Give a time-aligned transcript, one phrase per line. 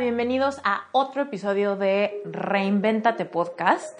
[0.00, 3.98] Bienvenidos a otro episodio de Reinventate Podcast.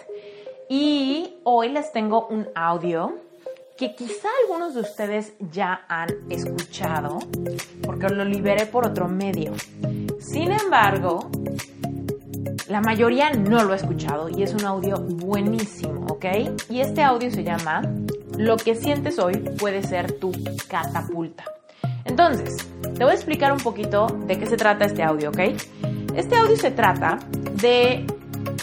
[0.69, 3.15] Y hoy les tengo un audio
[3.77, 7.19] que quizá algunos de ustedes ya han escuchado,
[7.83, 9.51] porque lo liberé por otro medio.
[10.19, 11.29] Sin embargo,
[12.69, 16.25] la mayoría no lo ha escuchado y es un audio buenísimo, ¿ok?
[16.69, 17.81] Y este audio se llama
[18.37, 20.31] Lo que sientes hoy puede ser tu
[20.69, 21.43] catapulta.
[22.19, 25.39] Entonces, te voy a explicar un poquito de qué se trata este audio, ¿ok?
[26.15, 27.17] Este audio se trata
[27.61, 28.05] de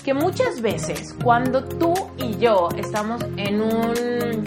[0.05, 4.47] que muchas veces cuando tú y yo estamos en, un,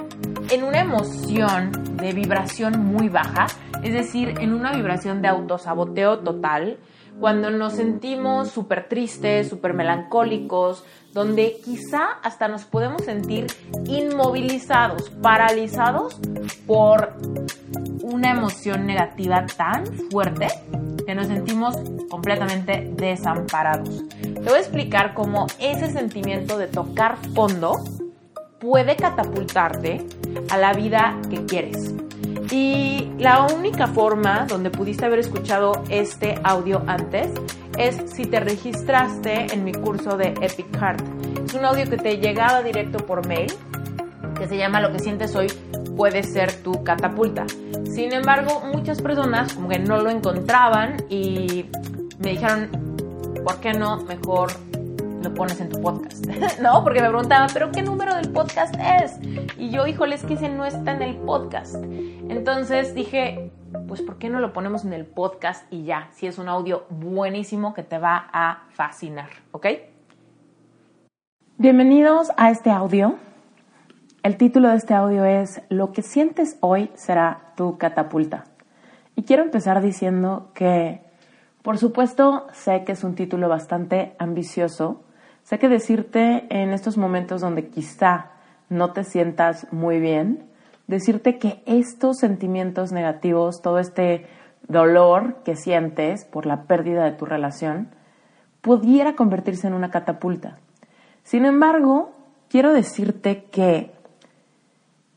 [0.52, 3.48] en una emoción de vibración muy baja,
[3.82, 6.78] es decir, en una vibración de autosaboteo total,
[7.20, 13.48] cuando nos sentimos súper tristes, súper melancólicos, donde quizá hasta nos podemos sentir
[13.86, 16.20] inmovilizados, paralizados
[16.68, 17.16] por
[18.12, 20.48] una emoción negativa tan fuerte
[21.06, 21.76] que nos sentimos
[22.10, 24.04] completamente desamparados.
[24.22, 27.84] Te voy a explicar cómo ese sentimiento de tocar fondo
[28.60, 30.06] puede catapultarte
[30.50, 31.96] a la vida que quieres.
[32.52, 37.32] Y la única forma donde pudiste haber escuchado este audio antes
[37.78, 41.02] es si te registraste en mi curso de Epic Heart.
[41.46, 43.54] Es un audio que te llegaba directo por mail,
[44.38, 45.48] que se llama Lo que sientes hoy
[45.96, 47.46] puede ser tu catapulta.
[47.90, 51.66] Sin embargo, muchas personas como que no lo encontraban y
[52.20, 52.70] me dijeron,
[53.44, 54.52] ¿por qué no mejor
[55.24, 56.26] lo pones en tu podcast?
[56.62, 59.20] no, porque me preguntaban, ¿pero qué número del podcast es?
[59.58, 61.76] Y yo, híjole, es que ese no está en el podcast.
[61.84, 63.52] Entonces dije,
[63.88, 66.10] pues ¿por qué no lo ponemos en el podcast y ya?
[66.14, 69.66] Si es un audio buenísimo que te va a fascinar, ¿ok?
[71.58, 73.16] Bienvenidos a este audio.
[74.22, 78.44] El título de este audio es Lo que sientes hoy será tu catapulta.
[79.16, 81.00] Y quiero empezar diciendo que,
[81.62, 85.04] por supuesto, sé que es un título bastante ambicioso.
[85.44, 88.32] Sé que decirte en estos momentos donde quizá
[88.68, 90.50] no te sientas muy bien,
[90.88, 94.26] decirte que estos sentimientos negativos, todo este
[94.68, 97.88] dolor que sientes por la pérdida de tu relación,
[98.60, 100.58] pudiera convertirse en una catapulta.
[101.24, 102.12] Sin embargo,
[102.50, 103.98] quiero decirte que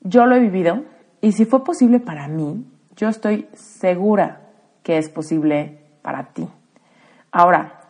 [0.03, 0.85] yo lo he vivido
[1.21, 2.65] y si fue posible para mí,
[2.97, 4.41] yo estoy segura
[4.83, 6.49] que es posible para ti.
[7.31, 7.81] Ahora,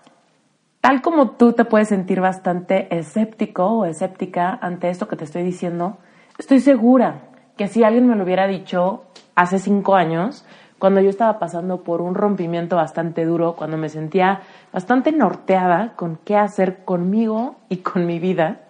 [0.80, 5.42] tal como tú te puedes sentir bastante escéptico o escéptica ante esto que te estoy
[5.42, 5.98] diciendo,
[6.38, 7.22] estoy segura
[7.56, 10.44] que si alguien me lo hubiera dicho hace cinco años,
[10.78, 16.16] cuando yo estaba pasando por un rompimiento bastante duro, cuando me sentía bastante norteada con
[16.24, 18.62] qué hacer conmigo y con mi vida,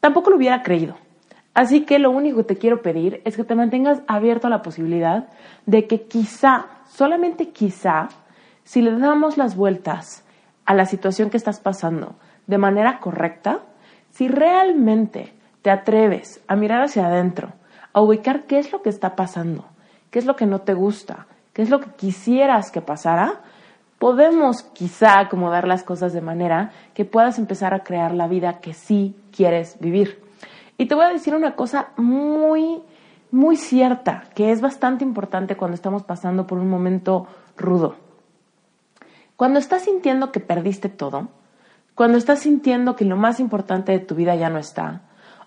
[0.00, 0.96] tampoco lo hubiera creído.
[1.54, 4.62] Así que lo único que te quiero pedir es que te mantengas abierto a la
[4.62, 5.28] posibilidad
[5.66, 8.08] de que quizá, solamente quizá,
[8.64, 10.24] si le damos las vueltas
[10.64, 12.16] a la situación que estás pasando
[12.48, 13.60] de manera correcta,
[14.10, 15.32] si realmente
[15.62, 17.52] te atreves a mirar hacia adentro,
[17.92, 19.66] a ubicar qué es lo que está pasando,
[20.10, 23.42] qué es lo que no te gusta, qué es lo que quisieras que pasara,
[24.00, 28.74] podemos quizá acomodar las cosas de manera que puedas empezar a crear la vida que
[28.74, 30.23] sí quieres vivir.
[30.76, 32.82] Y te voy a decir una cosa muy,
[33.30, 37.26] muy cierta, que es bastante importante cuando estamos pasando por un momento
[37.56, 37.96] rudo.
[39.36, 41.28] Cuando estás sintiendo que perdiste todo,
[41.94, 45.02] cuando estás sintiendo que lo más importante de tu vida ya no está,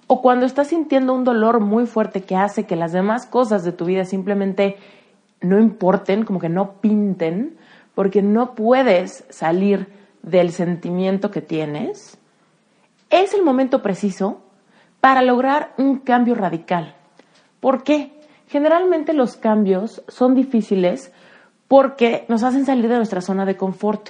[0.07, 3.73] o cuando estás sintiendo un dolor muy fuerte que hace que las demás cosas de
[3.73, 4.77] tu vida simplemente
[5.41, 7.57] no importen, como que no pinten,
[7.93, 9.87] porque no puedes salir
[10.23, 12.17] del sentimiento que tienes,
[13.09, 14.41] es el momento preciso
[15.07, 16.93] para lograr un cambio radical.
[17.61, 18.11] ¿Por qué?
[18.49, 21.13] Generalmente los cambios son difíciles
[21.69, 24.09] porque nos hacen salir de nuestra zona de confort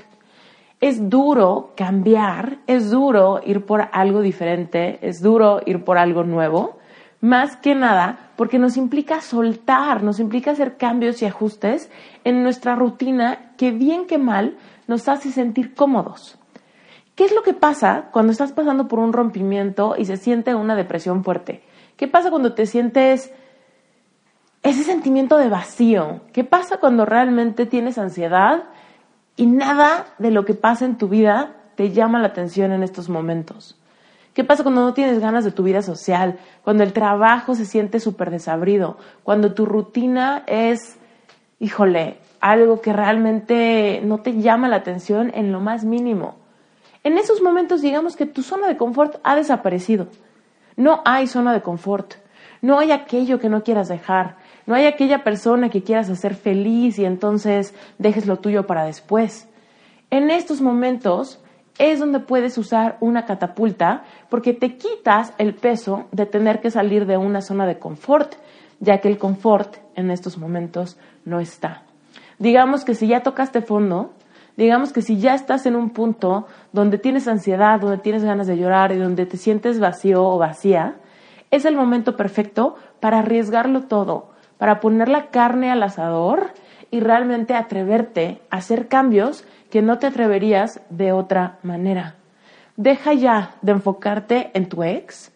[0.82, 6.80] es duro cambiar, es duro ir por algo diferente, es duro ir por algo nuevo,
[7.22, 11.92] Más que nada porque nos implica soltar, nos implica hacer cambios y ajustes
[12.24, 14.58] en nuestra rutina que bien que mal
[14.88, 16.40] nos hace sentir cómodos.
[17.18, 20.76] ¿Qué es lo que pasa cuando estás pasando por un rompimiento y se siente una
[20.76, 21.64] depresión fuerte?
[21.96, 23.34] ¿Qué pasa cuando te sientes
[24.62, 26.22] ese sentimiento de vacío?
[26.32, 28.66] ¿Qué pasa cuando realmente tienes ansiedad
[29.36, 33.10] y nada de lo que pasa en tu vida te llama la atención en estos
[33.10, 33.82] momentos?
[34.36, 36.38] ¿Qué pasa cuando no tienes ganas de tu vida social?
[36.64, 41.00] Cuando el trabajo se siente súper desabrido, cuando tu rutina es,
[41.58, 46.46] híjole, algo que realmente no te llama la atención en lo más mínimo.
[47.08, 50.08] En esos momentos digamos que tu zona de confort ha desaparecido.
[50.76, 52.16] No hay zona de confort.
[52.62, 54.36] No hay aquello que no quieras dejar.
[54.66, 59.48] No hay aquella persona que quieras hacer feliz y entonces dejes lo tuyo para después.
[60.10, 61.42] En estos momentos
[61.78, 67.06] es donde puedes usar una catapulta porque te quitas el peso de tener que salir
[67.06, 68.36] de una zona de confort,
[68.82, 71.84] ya que el confort en estos momentos no está.
[72.38, 74.12] Digamos que si ya tocaste fondo,
[74.58, 78.58] digamos que si ya estás en un punto donde tienes ansiedad, donde tienes ganas de
[78.58, 80.96] llorar y donde te sientes vacío o vacía,
[81.52, 86.52] es el momento perfecto para arriesgarlo todo, para poner la carne al asador
[86.92, 92.16] y realmente atreverte a hacer cambios que no te atreverías de otra manera.
[92.76, 95.32] Deja ya de enfocarte en tu ex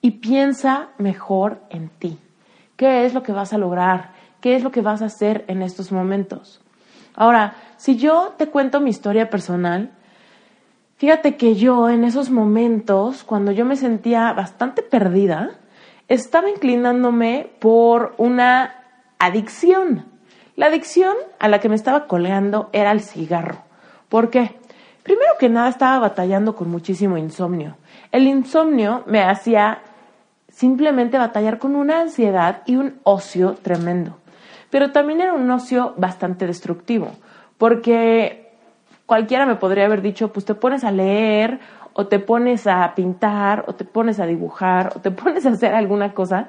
[0.00, 2.18] y piensa mejor en ti.
[2.76, 4.10] ¿Qué es lo que vas a lograr?
[4.40, 6.60] ¿Qué es lo que vas a hacer en estos momentos?
[7.14, 9.90] Ahora, si yo te cuento mi historia personal,
[10.96, 15.50] fíjate que yo en esos momentos, cuando yo me sentía bastante perdida,
[16.08, 18.74] estaba inclinándome por una
[19.18, 20.06] adicción.
[20.56, 23.58] La adicción a la que me estaba colgando era el cigarro.
[24.08, 24.56] ¿Por qué?
[25.02, 27.76] Primero que nada estaba batallando con muchísimo insomnio.
[28.12, 29.80] El insomnio me hacía
[30.48, 34.18] simplemente batallar con una ansiedad y un ocio tremendo.
[34.72, 37.10] Pero también era un ocio bastante destructivo,
[37.58, 38.52] porque
[39.04, 41.60] cualquiera me podría haber dicho, pues te pones a leer
[41.92, 45.74] o te pones a pintar o te pones a dibujar o te pones a hacer
[45.74, 46.48] alguna cosa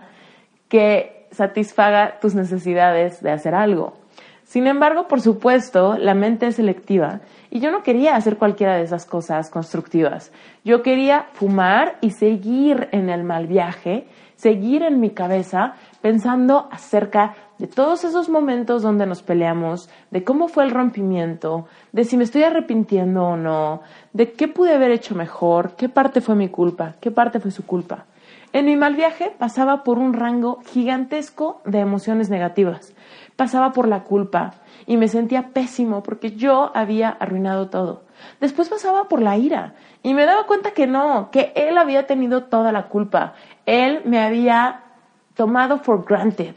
[0.70, 3.98] que satisfaga tus necesidades de hacer algo.
[4.46, 8.84] Sin embargo, por supuesto, la mente es selectiva y yo no quería hacer cualquiera de
[8.84, 10.32] esas cosas constructivas.
[10.64, 17.36] Yo quería fumar y seguir en el mal viaje, seguir en mi cabeza pensando acerca
[17.58, 22.24] de todos esos momentos donde nos peleamos, de cómo fue el rompimiento, de si me
[22.24, 23.82] estoy arrepintiendo o no,
[24.14, 27.66] de qué pude haber hecho mejor, qué parte fue mi culpa, qué parte fue su
[27.66, 28.06] culpa.
[28.52, 32.94] En mi mal viaje pasaba por un rango gigantesco de emociones negativas
[33.36, 34.56] pasaba por la culpa
[34.86, 38.04] y me sentía pésimo porque yo había arruinado todo.
[38.40, 42.44] Después pasaba por la ira y me daba cuenta que no, que él había tenido
[42.46, 43.34] toda la culpa.
[43.66, 44.82] Él me había
[45.36, 46.56] tomado for granted.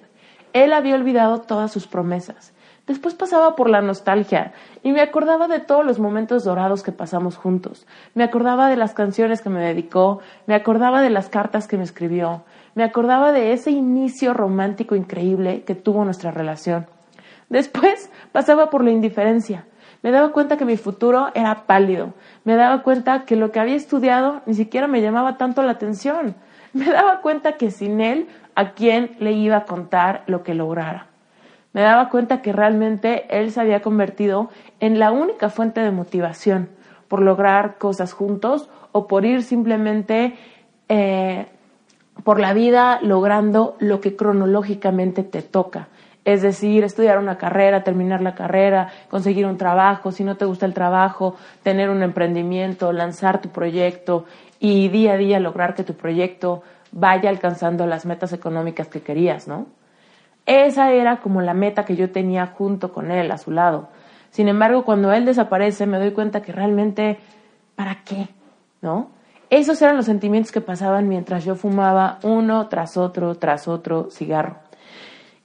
[0.64, 2.54] Él había olvidado todas sus promesas.
[2.86, 7.36] Después pasaba por la nostalgia y me acordaba de todos los momentos dorados que pasamos
[7.36, 7.86] juntos.
[8.14, 11.82] Me acordaba de las canciones que me dedicó, me acordaba de las cartas que me
[11.82, 12.44] escribió,
[12.74, 16.86] me acordaba de ese inicio romántico increíble que tuvo nuestra relación.
[17.50, 19.66] Después pasaba por la indiferencia.
[20.02, 22.14] Me daba cuenta que mi futuro era pálido.
[22.44, 26.34] Me daba cuenta que lo que había estudiado ni siquiera me llamaba tanto la atención.
[26.72, 31.06] Me daba cuenta que sin él, ¿a quién le iba a contar lo que lograra?
[31.72, 34.48] Me daba cuenta que realmente él se había convertido
[34.80, 36.70] en la única fuente de motivación
[37.06, 40.34] por lograr cosas juntos o por ir simplemente
[40.88, 41.46] eh,
[42.24, 45.88] por la vida logrando lo que cronológicamente te toca.
[46.24, 50.66] Es decir, estudiar una carrera, terminar la carrera, conseguir un trabajo, si no te gusta
[50.66, 54.24] el trabajo, tener un emprendimiento, lanzar tu proyecto
[54.58, 56.62] y día a día lograr que tu proyecto
[56.96, 59.66] vaya alcanzando las metas económicas que querías, ¿no?
[60.46, 63.88] Esa era como la meta que yo tenía junto con él, a su lado.
[64.30, 67.18] Sin embargo, cuando él desaparece, me doy cuenta que realmente,
[67.74, 68.28] ¿para qué?
[68.80, 69.10] ¿No?
[69.50, 74.56] Esos eran los sentimientos que pasaban mientras yo fumaba uno tras otro, tras otro cigarro.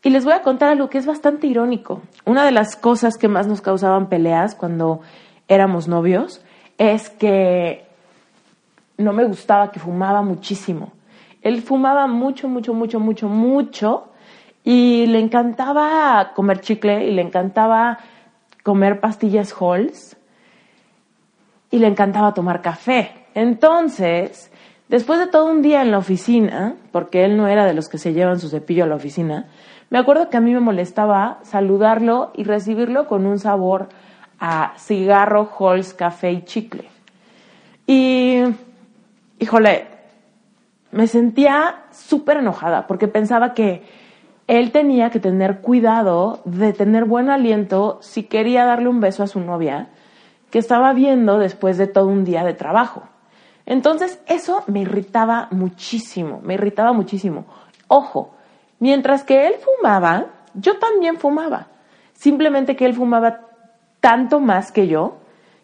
[0.01, 2.01] Y les voy a contar algo que es bastante irónico.
[2.25, 5.01] Una de las cosas que más nos causaban peleas cuando
[5.49, 6.41] éramos novios
[6.77, 7.85] es que
[8.97, 10.93] no me gustaba que fumaba muchísimo.
[11.41, 14.07] Él fumaba mucho, mucho, mucho, mucho, mucho
[14.63, 17.97] y le encantaba comer chicle y le encantaba
[18.63, 20.17] comer pastillas Halls
[21.71, 23.25] y le encantaba tomar café.
[23.33, 24.51] Entonces,
[24.87, 27.97] después de todo un día en la oficina, porque él no era de los que
[27.97, 29.47] se llevan su cepillo a la oficina,
[29.89, 33.89] me acuerdo que a mí me molestaba saludarlo y recibirlo con un sabor
[34.39, 36.87] a cigarro, Halls, café y chicle.
[37.87, 38.43] Y,
[39.39, 39.87] híjole,
[40.91, 43.83] me sentía súper enojada porque pensaba que
[44.47, 49.27] él tenía que tener cuidado de tener buen aliento si quería darle un beso a
[49.27, 49.89] su novia
[50.49, 53.03] que estaba viendo después de todo un día de trabajo.
[53.65, 57.45] Entonces eso me irritaba muchísimo, me irritaba muchísimo.
[57.87, 58.35] Ojo,
[58.79, 61.67] mientras que él fumaba, yo también fumaba.
[62.13, 63.47] Simplemente que él fumaba
[64.01, 65.17] tanto más que yo,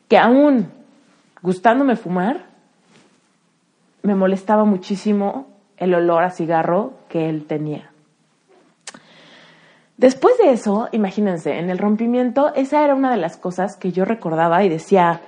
[0.08, 0.72] que aún
[1.42, 2.47] gustándome fumar,
[4.08, 7.92] me molestaba muchísimo el olor a cigarro que él tenía.
[9.98, 14.06] Después de eso, imagínense, en el rompimiento, esa era una de las cosas que yo
[14.06, 15.20] recordaba y decía,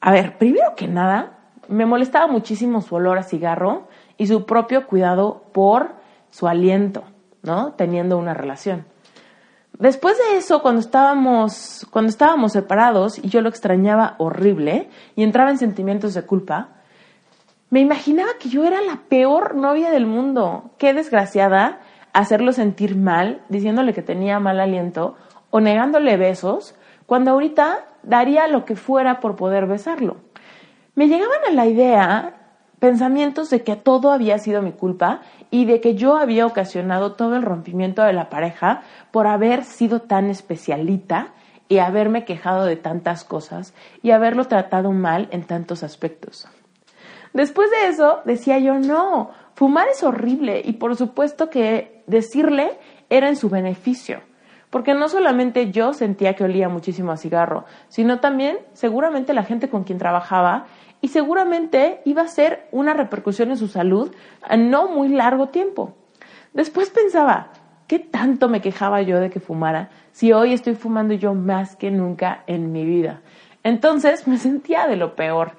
[0.00, 4.86] a ver, primero que nada, me molestaba muchísimo su olor a cigarro y su propio
[4.86, 5.90] cuidado por
[6.30, 7.02] su aliento,
[7.42, 7.74] ¿no?
[7.74, 8.86] Teniendo una relación.
[9.78, 15.50] Después de eso, cuando estábamos, cuando estábamos separados y yo lo extrañaba horrible y entraba
[15.50, 16.79] en sentimientos de culpa,
[17.70, 20.72] me imaginaba que yo era la peor novia del mundo.
[20.76, 21.78] Qué desgraciada
[22.12, 25.16] hacerlo sentir mal, diciéndole que tenía mal aliento
[25.50, 26.74] o negándole besos,
[27.06, 30.16] cuando ahorita daría lo que fuera por poder besarlo.
[30.96, 32.34] Me llegaban a la idea
[32.80, 37.36] pensamientos de que todo había sido mi culpa y de que yo había ocasionado todo
[37.36, 41.28] el rompimiento de la pareja por haber sido tan especialita
[41.68, 46.48] y haberme quejado de tantas cosas y haberlo tratado mal en tantos aspectos.
[47.32, 53.28] Después de eso decía yo, no, fumar es horrible y por supuesto que decirle era
[53.28, 54.20] en su beneficio.
[54.70, 59.68] Porque no solamente yo sentía que olía muchísimo a cigarro, sino también seguramente la gente
[59.68, 60.66] con quien trabajaba
[61.00, 65.94] y seguramente iba a ser una repercusión en su salud a no muy largo tiempo.
[66.52, 67.50] Después pensaba,
[67.86, 71.90] ¿qué tanto me quejaba yo de que fumara si hoy estoy fumando yo más que
[71.90, 73.22] nunca en mi vida?
[73.62, 75.56] Entonces me sentía de lo peor.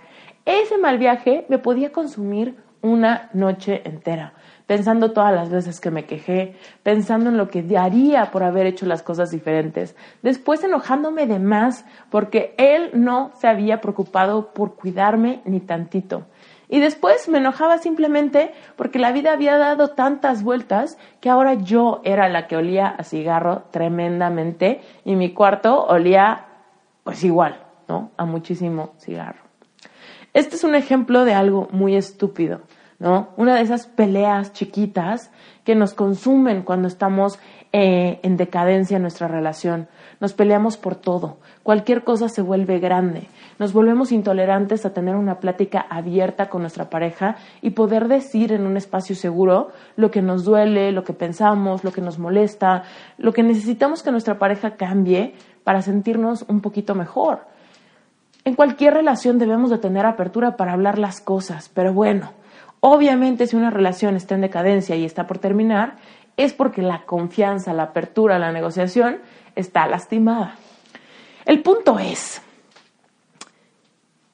[0.51, 4.33] Ese mal viaje me podía consumir una noche entera
[4.71, 8.85] pensando todas las veces que me quejé, pensando en lo que haría por haber hecho
[8.85, 15.41] las cosas diferentes, después enojándome de más porque él no se había preocupado por cuidarme
[15.43, 16.25] ni tantito.
[16.69, 21.99] Y después me enojaba simplemente porque la vida había dado tantas vueltas que ahora yo
[22.05, 26.45] era la que olía a cigarro tremendamente y mi cuarto olía
[27.03, 28.11] pues igual, ¿no?
[28.15, 29.40] A muchísimo cigarro.
[30.33, 32.61] Este es un ejemplo de algo muy estúpido.
[33.01, 33.29] ¿no?
[33.35, 35.31] Una de esas peleas chiquitas
[35.63, 37.39] que nos consumen cuando estamos
[37.73, 39.87] eh, en decadencia en nuestra relación.
[40.19, 41.37] Nos peleamos por todo.
[41.63, 43.27] Cualquier cosa se vuelve grande.
[43.57, 48.67] Nos volvemos intolerantes a tener una plática abierta con nuestra pareja y poder decir en
[48.67, 52.83] un espacio seguro lo que nos duele, lo que pensamos, lo que nos molesta,
[53.17, 55.33] lo que necesitamos que nuestra pareja cambie
[55.63, 57.50] para sentirnos un poquito mejor.
[58.43, 62.31] En cualquier relación debemos de tener apertura para hablar las cosas, pero bueno,
[62.83, 65.97] Obviamente, si una relación está en decadencia y está por terminar,
[66.35, 69.19] es porque la confianza, la apertura, la negociación
[69.55, 70.55] está lastimada.
[71.45, 72.41] El punto es,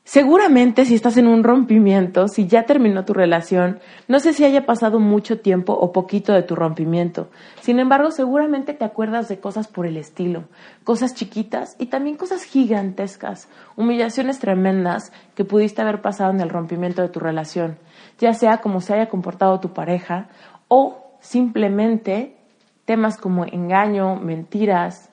[0.08, 4.66] seguramente si estás en un rompimiento, si ya terminó tu relación, no sé si haya
[4.66, 7.28] pasado mucho tiempo o poquito de tu rompimiento.
[7.60, 10.46] Sin embargo, seguramente te acuerdas de cosas por el estilo,
[10.86, 17.02] cosas chiquitas y también cosas gigantescas, humillaciones tremendas que pudiste haber pasado en el rompimiento
[17.02, 17.78] de tu relación
[18.20, 20.28] ya sea como se haya comportado tu pareja
[20.68, 22.38] o simplemente
[22.86, 25.10] temas como engaño, mentiras,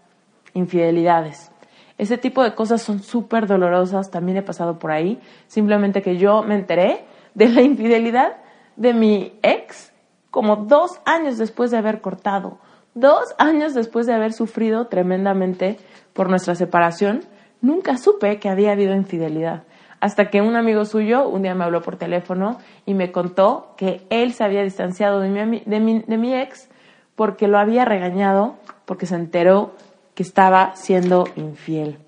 [0.54, 1.50] infidelidades.
[1.98, 6.42] Ese tipo de cosas son súper dolorosas, también he pasado por ahí, simplemente que yo
[6.42, 8.36] me enteré de la infidelidad
[8.76, 9.92] de mi ex
[10.30, 12.58] como dos años después de haber cortado,
[12.94, 15.78] dos años después de haber sufrido tremendamente
[16.12, 17.22] por nuestra separación,
[17.60, 19.62] nunca supe que había habido infidelidad
[20.04, 24.06] hasta que un amigo suyo un día me habló por teléfono y me contó que
[24.10, 26.68] él se había distanciado de mi, de mi, de mi ex
[27.14, 29.72] porque lo había regañado porque se enteró
[30.14, 31.98] que estaba siendo infiel.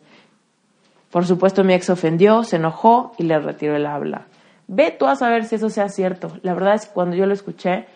[1.10, 4.26] Por supuesto mi ex ofendió, se enojó y le retiró el habla.
[4.68, 6.38] Ve tú a saber si eso sea cierto.
[6.42, 7.86] La verdad es que cuando yo lo escuché,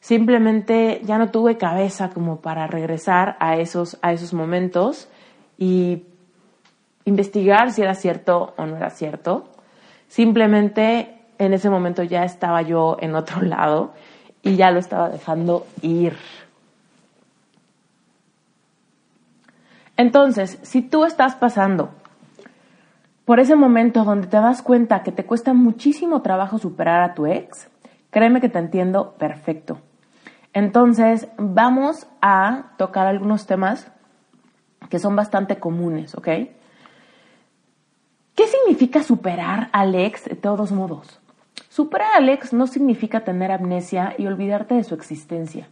[0.00, 5.08] simplemente ya no tuve cabeza como para regresar a esos, a esos momentos
[5.58, 6.04] y
[7.04, 9.48] investigar si era cierto o no era cierto.
[10.08, 13.94] Simplemente en ese momento ya estaba yo en otro lado
[14.42, 16.16] y ya lo estaba dejando ir.
[19.96, 21.90] Entonces, si tú estás pasando
[23.24, 27.26] por ese momento donde te das cuenta que te cuesta muchísimo trabajo superar a tu
[27.26, 27.68] ex,
[28.10, 29.78] créeme que te entiendo perfecto.
[30.52, 33.90] Entonces, vamos a tocar algunos temas
[34.88, 36.28] que son bastante comunes, ¿ok?
[38.34, 41.20] ¿Qué significa superar al ex de todos modos?
[41.68, 45.68] Superar al ex no significa tener amnesia y olvidarte de su existencia.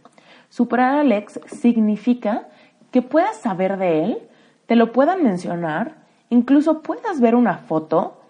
[0.49, 2.47] Superar al ex significa
[2.95, 4.19] que puedas saber de él,
[4.67, 5.95] te lo puedan mencionar,
[6.29, 8.21] incluso puedas ver una foto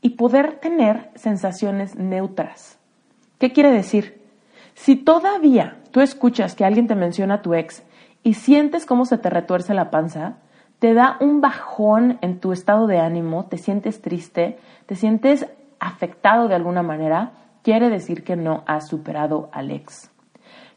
[0.00, 2.78] y poder tener sensaciones neutras.
[3.40, 4.22] ¿Qué quiere decir?
[4.74, 7.82] Si todavía tú escuchas que alguien te menciona a tu ex
[8.22, 10.36] y sientes cómo se te retuerce la panza,
[10.78, 14.56] te da un bajón en tu estado de ánimo, te sientes triste,
[14.86, 15.48] te sientes
[15.80, 17.32] afectado de alguna manera,
[17.64, 20.12] quiere decir que no has superado al ex.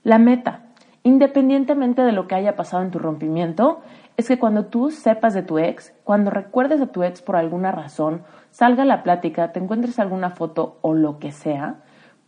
[0.02, 0.64] La meta,
[1.04, 3.82] independientemente de lo que haya pasado en tu rompimiento,
[4.16, 7.72] es que cuando tú sepas de tu ex, cuando recuerdes a tu ex por alguna
[7.72, 11.82] razón, salga la plática, te encuentres alguna foto o lo que sea,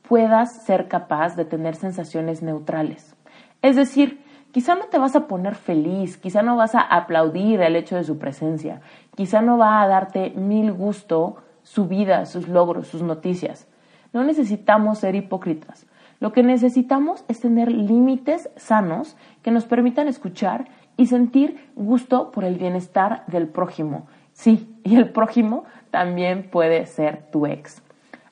[0.07, 3.15] puedas ser capaz de tener sensaciones neutrales.
[3.61, 7.75] Es decir, quizá no te vas a poner feliz, quizá no vas a aplaudir el
[7.75, 8.81] hecho de su presencia,
[9.15, 13.67] quizá no va a darte mil gusto su vida, sus logros, sus noticias.
[14.13, 15.87] No necesitamos ser hipócritas.
[16.19, 20.67] Lo que necesitamos es tener límites sanos que nos permitan escuchar
[20.97, 24.07] y sentir gusto por el bienestar del prójimo.
[24.33, 27.81] Sí, y el prójimo también puede ser tu ex.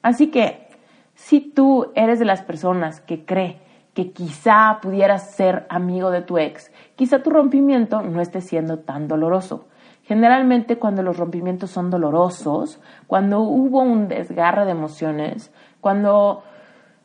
[0.02, 0.68] Así que,
[1.16, 3.60] si tú eres de las personas que cree
[3.94, 9.08] que quizá pudieras ser amigo de tu ex, quizá tu rompimiento no esté siendo tan
[9.08, 9.68] doloroso.
[10.04, 16.44] Generalmente cuando los rompimientos son dolorosos, cuando hubo un desgarre de emociones, cuando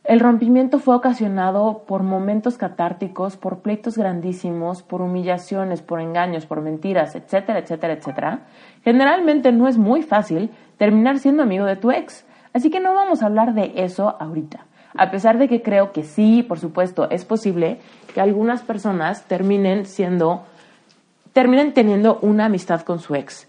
[0.03, 6.61] el rompimiento fue ocasionado por momentos catárticos, por pleitos grandísimos, por humillaciones, por engaños, por
[6.61, 8.39] mentiras, etcétera, etcétera, etcétera.
[8.83, 12.25] Generalmente no es muy fácil terminar siendo amigo de tu ex.
[12.53, 14.65] Así que no vamos a hablar de eso ahorita.
[14.97, 17.79] A pesar de que creo que sí, por supuesto, es posible
[18.13, 20.43] que algunas personas terminen siendo,
[21.33, 23.47] terminen teniendo una amistad con su ex.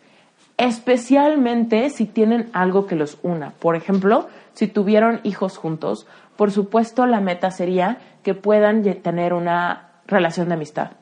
[0.58, 3.52] Especialmente si tienen algo que los una.
[3.52, 6.06] Por ejemplo, si tuvieron hijos juntos,
[6.40, 10.92] por supuesto la meta sería que puedan tener una relación de amistad.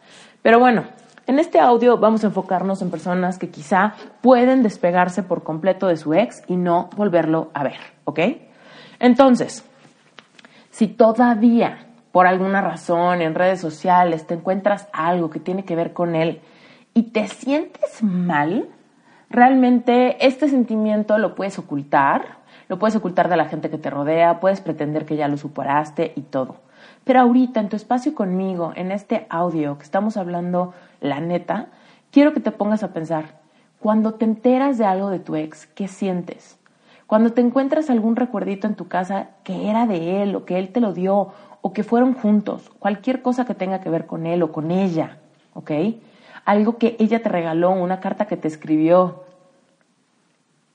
[0.42, 0.82] Pero bueno,
[1.28, 5.96] en este audio vamos a enfocarnos en personas que quizá pueden despegarse por completo de
[5.96, 8.18] su ex y no volverlo a ver, ¿ok?
[8.98, 9.64] Entonces,
[10.72, 15.92] si todavía por alguna razón en redes sociales te encuentras algo que tiene que ver
[15.92, 16.40] con él
[16.94, 18.68] y te sientes mal,
[19.30, 22.38] realmente este sentimiento lo puedes ocultar,
[22.68, 26.12] lo puedes ocultar de la gente que te rodea, puedes pretender que ya lo superaste
[26.16, 26.57] y todo.
[27.04, 31.68] Pero ahorita en tu espacio conmigo, en este audio que estamos hablando la neta,
[32.11, 33.38] quiero que te pongas a pensar,
[33.81, 36.59] cuando te enteras de algo de tu ex, ¿qué sientes?
[37.07, 40.68] Cuando te encuentras algún recuerdito en tu casa que era de él o que él
[40.68, 44.42] te lo dio o que fueron juntos, cualquier cosa que tenga que ver con él
[44.42, 45.16] o con ella,
[45.54, 45.70] ¿ok?
[46.44, 49.24] Algo que ella te regaló, una carta que te escribió,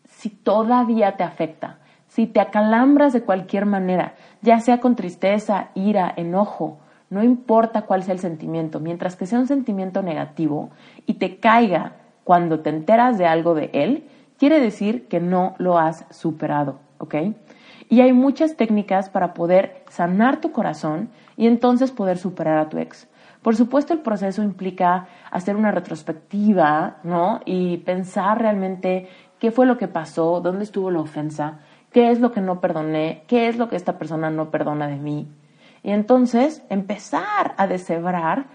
[0.09, 1.77] si todavía te afecta,
[2.13, 6.77] si te acalambras de cualquier manera, ya sea con tristeza, ira, enojo,
[7.09, 10.69] no importa cuál sea el sentimiento, mientras que sea un sentimiento negativo
[11.07, 14.03] y te caiga cuando te enteras de algo de él,
[14.37, 17.15] quiere decir que no lo has superado, ¿ok?
[17.89, 22.77] Y hay muchas técnicas para poder sanar tu corazón y entonces poder superar a tu
[22.77, 23.07] ex.
[23.41, 27.41] Por supuesto, el proceso implica hacer una retrospectiva, ¿no?
[27.43, 31.59] Y pensar realmente qué fue lo que pasó, dónde estuvo la ofensa,
[31.93, 34.97] qué es lo que no perdoné, qué es lo que esta persona no perdona de
[34.97, 35.27] mí.
[35.83, 38.47] Y entonces empezar a deshebrar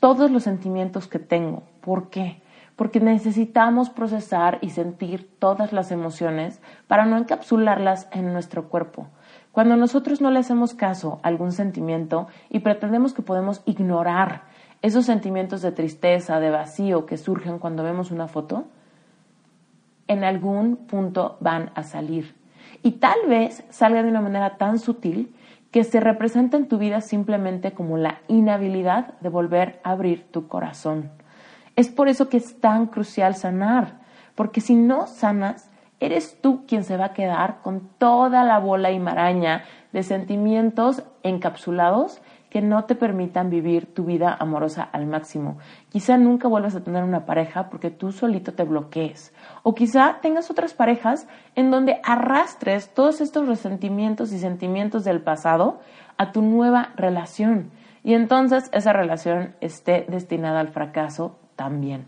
[0.00, 1.64] todos los sentimientos que tengo.
[1.80, 2.40] ¿Por qué?
[2.76, 9.08] Porque necesitamos procesar y sentir todas las emociones para no encapsularlas en nuestro cuerpo.
[9.52, 14.42] Cuando nosotros no le hacemos caso a algún sentimiento y pretendemos que podemos ignorar
[14.82, 18.66] esos sentimientos de tristeza, de vacío que surgen cuando vemos una foto,
[20.06, 22.34] en algún punto van a salir.
[22.86, 25.34] Y tal vez salga de una manera tan sutil
[25.72, 30.46] que se representa en tu vida simplemente como la inhabilidad de volver a abrir tu
[30.46, 31.10] corazón.
[31.74, 33.98] Es por eso que es tan crucial sanar,
[34.36, 35.68] porque si no sanas,
[35.98, 41.02] eres tú quien se va a quedar con toda la bola y maraña de sentimientos
[41.24, 45.58] encapsulados que no te permitan vivir tu vida amorosa al máximo.
[45.88, 49.34] Quizá nunca vuelvas a tener una pareja porque tú solito te bloquees.
[49.68, 51.26] O quizá tengas otras parejas
[51.56, 55.80] en donde arrastres todos estos resentimientos y sentimientos del pasado
[56.16, 57.72] a tu nueva relación.
[58.04, 62.06] Y entonces esa relación esté destinada al fracaso también.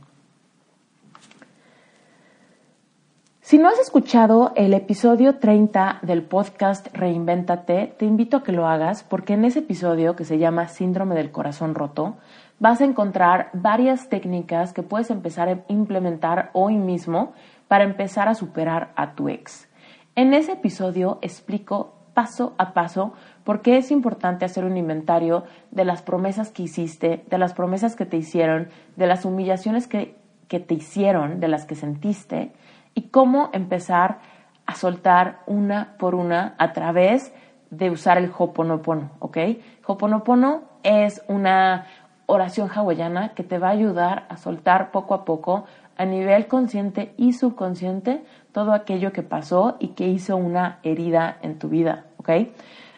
[3.40, 8.68] Si no has escuchado el episodio 30 del podcast Reinvéntate, te invito a que lo
[8.68, 12.18] hagas porque en ese episodio que se llama Síndrome del Corazón Roto,
[12.58, 17.32] vas a encontrar varias técnicas que puedes empezar a implementar hoy mismo
[17.68, 19.68] para empezar a superar a tu ex.
[20.16, 23.12] En ese episodio explico paso a paso
[23.44, 27.94] por qué es importante hacer un inventario de las promesas que hiciste, de las promesas
[27.94, 30.16] que te hicieron, de las humillaciones que,
[30.48, 32.52] que te hicieron, de las que sentiste,
[32.94, 34.18] y cómo empezar
[34.66, 37.32] a soltar una por una a través
[37.70, 39.38] de usar el Hoponopono, ¿ok?
[39.86, 41.86] Hoponopono es una
[42.28, 45.64] oración hawaiana que te va a ayudar a soltar poco a poco
[45.96, 51.58] a nivel consciente y subconsciente todo aquello que pasó y que hizo una herida en
[51.58, 52.30] tu vida, ¿ok?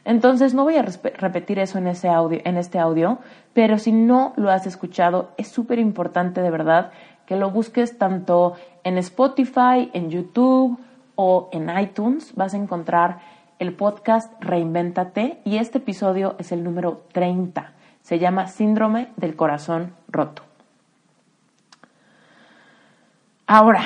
[0.05, 3.19] Entonces no voy a repetir eso en, ese audio, en este audio,
[3.55, 6.91] pero si no lo has escuchado, es súper importante de verdad
[7.25, 10.79] que lo busques tanto en Spotify, en YouTube
[11.15, 12.35] o en iTunes.
[12.35, 13.21] Vas a encontrar
[13.61, 17.75] el podcast Reinvéntate y este episodio es el número 30.
[18.11, 20.43] Se llama Síndrome del Corazón Roto.
[23.47, 23.85] Ahora,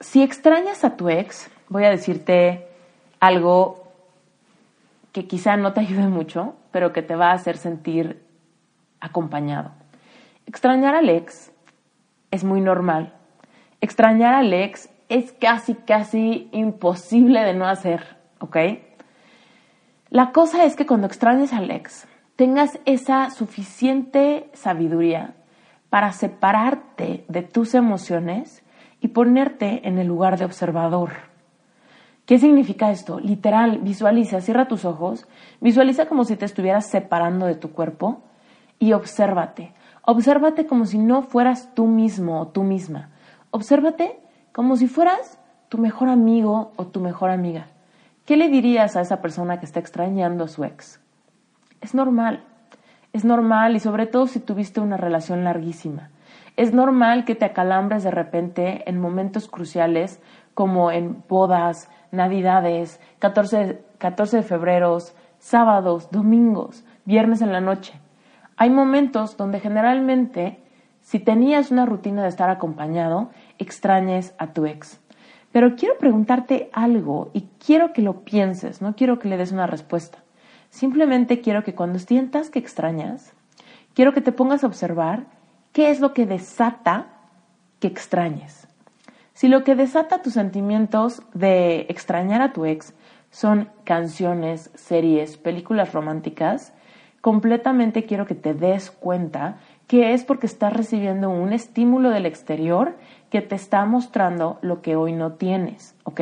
[0.00, 2.68] si extrañas a tu ex, voy a decirte
[3.20, 3.90] algo
[5.12, 8.22] que quizá no te ayude mucho, pero que te va a hacer sentir
[9.00, 9.70] acompañado.
[10.44, 11.50] Extrañar al ex
[12.30, 13.14] es muy normal.
[13.80, 18.58] Extrañar al ex es casi, casi imposible de no hacer, ¿ok?
[20.10, 25.34] La cosa es que cuando extrañes al ex, tengas esa suficiente sabiduría
[25.90, 28.62] para separarte de tus emociones
[29.00, 31.10] y ponerte en el lugar de observador.
[32.24, 33.20] ¿Qué significa esto?
[33.20, 35.26] Literal, visualiza, cierra tus ojos,
[35.60, 38.22] visualiza como si te estuvieras separando de tu cuerpo
[38.78, 39.72] y obsérvate.
[40.02, 43.10] Obsérvate como si no fueras tú mismo o tú misma.
[43.50, 44.18] Obsérvate
[44.52, 47.66] como si fueras tu mejor amigo o tu mejor amiga.
[48.28, 51.00] ¿Qué le dirías a esa persona que está extrañando a su ex?
[51.80, 52.44] Es normal.
[53.14, 56.10] Es normal y sobre todo si tuviste una relación larguísima.
[56.54, 60.20] Es normal que te acalambres de repente en momentos cruciales
[60.52, 64.98] como en bodas, navidades, 14, 14 de febrero,
[65.38, 67.98] sábados, domingos, viernes en la noche.
[68.58, 70.62] Hay momentos donde generalmente,
[71.00, 75.00] si tenías una rutina de estar acompañado, extrañes a tu ex.
[75.52, 79.66] Pero quiero preguntarte algo y quiero que lo pienses, no quiero que le des una
[79.66, 80.18] respuesta.
[80.70, 83.32] Simplemente quiero que cuando sientas que extrañas,
[83.94, 85.26] quiero que te pongas a observar
[85.72, 87.06] qué es lo que desata
[87.80, 88.68] que extrañes.
[89.32, 92.94] Si lo que desata tus sentimientos de extrañar a tu ex
[93.30, 96.74] son canciones, series, películas románticas,
[97.20, 102.96] completamente quiero que te des cuenta que es porque estás recibiendo un estímulo del exterior
[103.30, 106.20] que te está mostrando lo que hoy no tienes, ¿ok?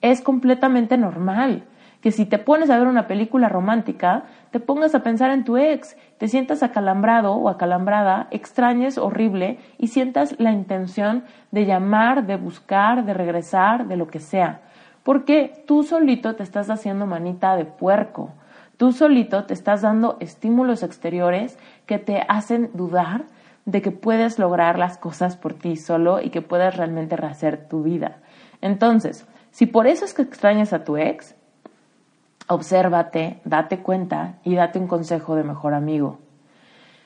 [0.00, 1.64] Es completamente normal
[2.04, 5.56] que si te pones a ver una película romántica, te pongas a pensar en tu
[5.56, 12.36] ex, te sientas acalambrado o acalambrada, extrañes horrible y sientas la intención de llamar, de
[12.36, 14.60] buscar, de regresar, de lo que sea.
[15.02, 18.32] Porque tú solito te estás haciendo manita de puerco.
[18.76, 23.24] Tú solito te estás dando estímulos exteriores que te hacen dudar
[23.64, 27.82] de que puedes lograr las cosas por ti solo y que puedas realmente rehacer tu
[27.82, 28.18] vida.
[28.60, 31.34] Entonces, si por eso es que extrañas a tu ex,
[32.48, 36.18] obsérvate, date cuenta y date un consejo de mejor amigo.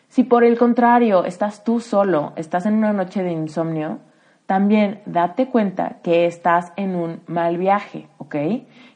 [0.09, 3.99] Si por el contrario estás tú solo, estás en una noche de insomnio,
[4.47, 8.35] también date cuenta que estás en un mal viaje, ¿ok?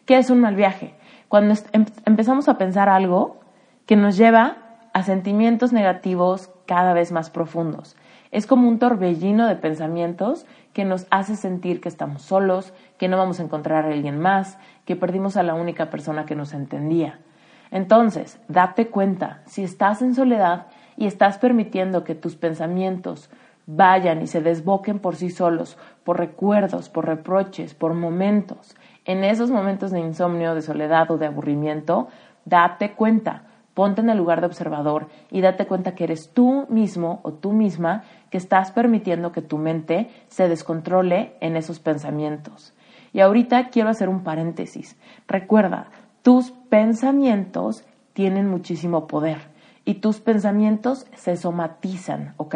[0.07, 0.94] ¿Qué es un mal viaje?
[1.29, 3.40] Cuando em-, empezamos a pensar algo
[3.85, 4.62] que nos lleva
[4.92, 7.96] a sentimientos negativos cada vez más profundos.
[8.31, 13.16] Es como un torbellino de pensamientos que nos hace sentir que estamos solos, que no
[13.16, 17.18] vamos a encontrar a alguien más, que perdimos a la única persona que nos entendía.
[17.70, 23.31] Entonces, date cuenta, si estás en soledad y estás permitiendo que tus pensamientos
[23.66, 29.50] vayan y se desboquen por sí solos, por recuerdos, por reproches, por momentos, en esos
[29.50, 32.09] momentos de insomnio, de soledad o de aburrimiento,
[32.44, 37.20] date cuenta, Ponte en el lugar de observador y date cuenta que eres tú mismo
[37.22, 42.74] o tú misma que estás permitiendo que tu mente se descontrole en esos pensamientos.
[43.12, 44.98] Y ahorita quiero hacer un paréntesis.
[45.26, 45.90] Recuerda,
[46.22, 49.52] tus pensamientos tienen muchísimo poder
[49.85, 52.55] y tus pensamientos se somatizan, ¿ok?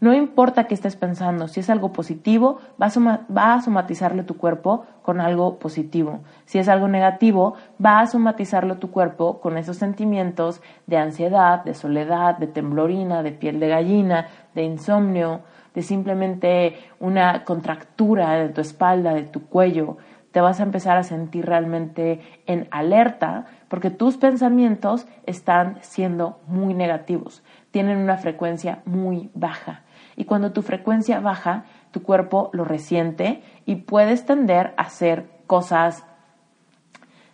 [0.00, 2.86] No importa qué estés pensando, si es algo positivo, va
[3.54, 6.20] a, somatizarlo tu cuerpo con algo positivo.
[6.46, 11.74] Si es algo negativo, va a somatizarlo tu cuerpo con esos sentimientos de ansiedad, de
[11.74, 15.40] soledad, de temblorina, de piel de gallina, de insomnio,
[15.74, 19.98] de simplemente una contractura de tu espalda, de tu cuello.
[20.32, 26.74] Te vas a empezar a sentir realmente en alerta porque tus pensamientos están siendo muy
[26.74, 29.84] negativos, tienen una frecuencia muy baja.
[30.16, 36.04] Y cuando tu frecuencia baja, tu cuerpo lo resiente y puedes tender a ser cosas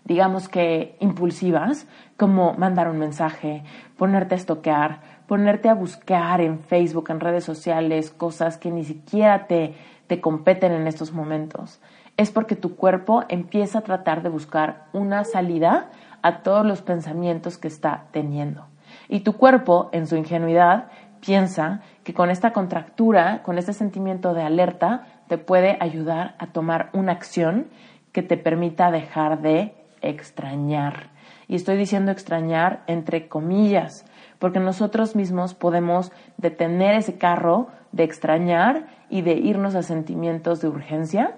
[0.04, 3.64] digamos que impulsivas, como mandar un mensaje,
[3.96, 9.48] ponerte a estoquear, ponerte a buscar en Facebook, en redes sociales, cosas que ni siquiera
[9.48, 9.74] te,
[10.06, 11.80] te competen en estos momentos.
[12.16, 15.90] Es porque tu cuerpo empieza a tratar de buscar una salida
[16.26, 18.66] a todos los pensamientos que está teniendo.
[19.08, 20.88] Y tu cuerpo, en su ingenuidad,
[21.20, 26.90] piensa que con esta contractura, con este sentimiento de alerta, te puede ayudar a tomar
[26.94, 27.68] una acción
[28.10, 31.10] que te permita dejar de extrañar.
[31.46, 34.04] Y estoy diciendo extrañar entre comillas,
[34.40, 40.68] porque nosotros mismos podemos detener ese carro de extrañar y de irnos a sentimientos de
[40.68, 41.36] urgencia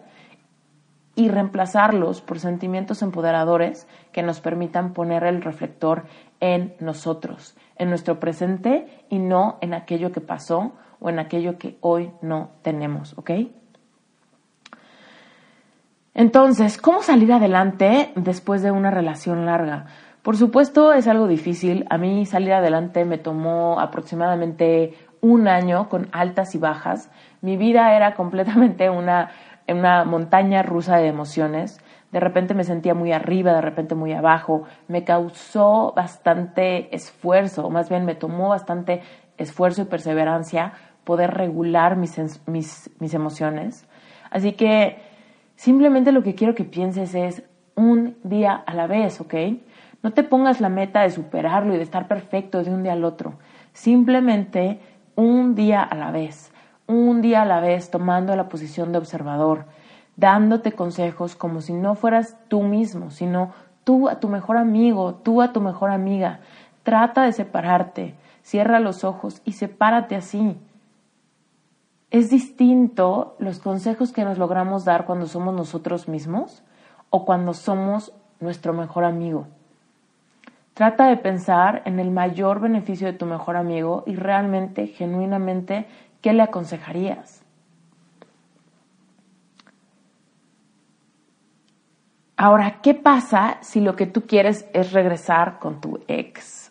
[1.18, 6.04] y reemplazarlos por sentimientos empoderadores que nos permitan poner el reflector
[6.38, 11.76] en nosotros, en nuestro presente y no en aquello que pasó o en aquello que
[11.80, 13.30] hoy no tenemos, ¿ok?
[16.14, 19.86] Entonces, ¿cómo salir adelante después de una relación larga?
[20.22, 21.84] Por supuesto es algo difícil.
[21.90, 27.10] A mí salir adelante me tomó aproximadamente un año con altas y bajas.
[27.40, 29.30] Mi vida era completamente una,
[29.68, 31.80] una montaña rusa de emociones.
[32.12, 34.64] De repente me sentía muy arriba, de repente muy abajo.
[34.86, 39.02] Me causó bastante esfuerzo, o más bien me tomó bastante
[39.36, 40.72] esfuerzo y perseverancia
[41.04, 43.86] poder regular mis, mis, mis emociones.
[44.30, 45.08] Así que
[45.58, 47.42] Simplemente lo que quiero que pienses es
[47.74, 49.34] un día a la vez, ¿ok?
[50.04, 53.04] No te pongas la meta de superarlo y de estar perfecto de un día al
[53.04, 53.40] otro.
[53.72, 54.78] Simplemente
[55.16, 56.52] un día a la vez,
[56.88, 59.66] un día a la vez tomando la posición de observador,
[60.16, 63.52] dándote consejos como si no fueras tú mismo, sino
[63.84, 66.40] tú a tu mejor amigo, tú a tu mejor amiga.
[66.82, 70.58] Trata de separarte, cierra los ojos y sepárate así.
[72.10, 76.62] ¿Es distinto los consejos que nos logramos dar cuando somos nosotros mismos
[77.10, 79.46] o cuando somos nuestro mejor amigo?
[80.78, 85.86] Trata de pensar en el mayor beneficio de tu mejor amigo y realmente, genuinamente,
[86.20, 87.42] ¿qué le aconsejarías?
[92.36, 96.70] Ahora, ¿qué pasa si lo que tú quieres es regresar con tu ex?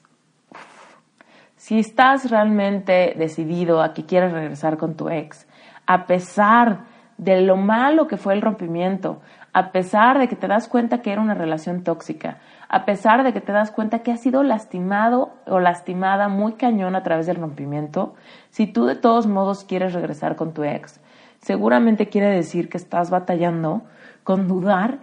[1.57, 5.45] Si estás realmente decidido a que quieres regresar con tu ex,
[5.85, 6.85] a pesar
[7.17, 11.11] de lo malo que fue el rompimiento, a pesar de que te das cuenta que
[11.11, 12.37] era una relación tóxica,
[12.69, 16.95] a pesar de que te das cuenta que has sido lastimado o lastimada muy cañón
[16.95, 18.15] a través del rompimiento,
[18.49, 20.99] si tú de todos modos quieres regresar con tu ex,
[21.39, 23.83] seguramente quiere decir que estás batallando
[24.23, 24.99] con dudar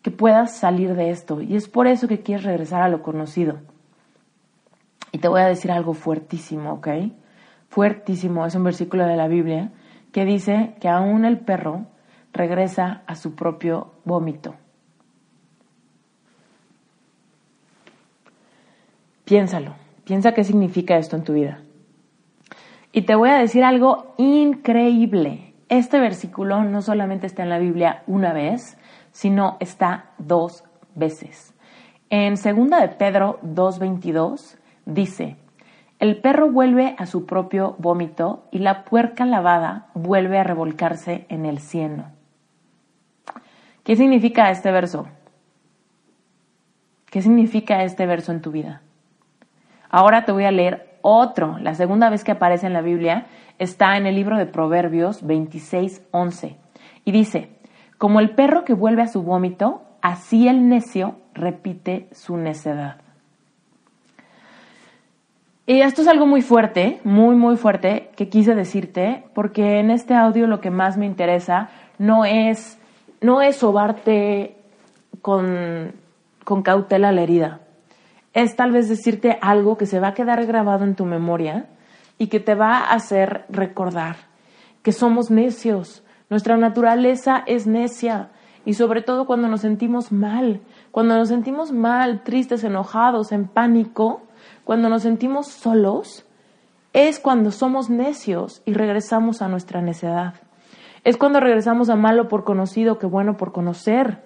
[0.00, 3.58] que puedas salir de esto y es por eso que quieres regresar a lo conocido.
[5.12, 6.88] Y te voy a decir algo fuertísimo, ¿ok?
[7.68, 9.70] Fuertísimo, es un versículo de la Biblia
[10.10, 11.86] que dice que aún el perro
[12.32, 14.54] regresa a su propio vómito.
[19.24, 21.60] Piénsalo, piensa qué significa esto en tu vida.
[22.92, 25.54] Y te voy a decir algo increíble.
[25.68, 28.76] Este versículo no solamente está en la Biblia una vez,
[29.12, 31.54] sino está dos veces.
[32.10, 32.44] En 2
[32.80, 35.36] de Pedro 2.22 dice,
[35.98, 41.46] el perro vuelve a su propio vómito y la puerca lavada vuelve a revolcarse en
[41.46, 42.10] el cieno.
[43.84, 45.06] ¿Qué significa este verso?
[47.06, 48.82] ¿Qué significa este verso en tu vida?
[49.92, 51.58] Ahora te voy a leer otro.
[51.58, 53.26] La segunda vez que aparece en la Biblia
[53.58, 56.56] está en el libro de Proverbios 26:11
[57.04, 57.50] y dice,
[57.98, 62.96] como el perro que vuelve a su vómito, así el necio repite su necedad.
[65.66, 70.14] Y esto es algo muy fuerte, muy, muy fuerte, que quise decirte, porque en este
[70.14, 72.78] audio lo que más me interesa no es,
[73.20, 74.56] no es sobarte
[75.20, 75.92] con,
[76.44, 77.61] con cautela la herida.
[78.34, 81.66] Es tal vez decirte algo que se va a quedar grabado en tu memoria
[82.18, 84.16] y que te va a hacer recordar
[84.82, 86.04] que somos necios.
[86.28, 88.30] Nuestra naturaleza es necia
[88.64, 94.22] y sobre todo cuando nos sentimos mal, cuando nos sentimos mal, tristes, enojados, en pánico,
[94.64, 96.26] cuando nos sentimos solos,
[96.92, 100.34] es cuando somos necios y regresamos a nuestra necedad.
[101.04, 104.22] Es cuando regresamos a malo por conocido que bueno por conocer.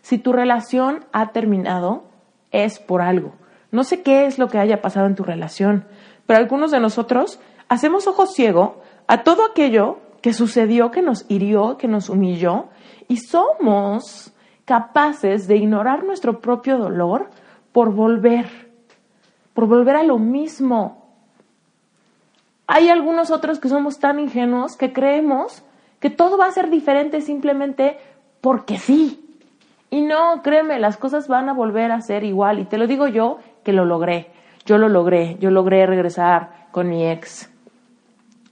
[0.00, 2.07] Si tu relación ha terminado,
[2.52, 3.32] es por algo.
[3.70, 5.84] No sé qué es lo que haya pasado en tu relación,
[6.26, 11.76] pero algunos de nosotros hacemos ojo ciego a todo aquello que sucedió, que nos hirió,
[11.78, 12.66] que nos humilló,
[13.08, 14.32] y somos
[14.64, 17.30] capaces de ignorar nuestro propio dolor
[17.72, 18.68] por volver
[19.58, 21.04] por volver a lo mismo.
[22.68, 25.64] Hay algunos otros que somos tan ingenuos que creemos
[25.98, 27.98] que todo va a ser diferente simplemente
[28.40, 29.27] porque sí.
[29.90, 32.58] Y no, créeme, las cosas van a volver a ser igual.
[32.58, 34.30] Y te lo digo yo que lo logré.
[34.66, 35.36] Yo lo logré.
[35.40, 37.50] Yo logré regresar con mi ex.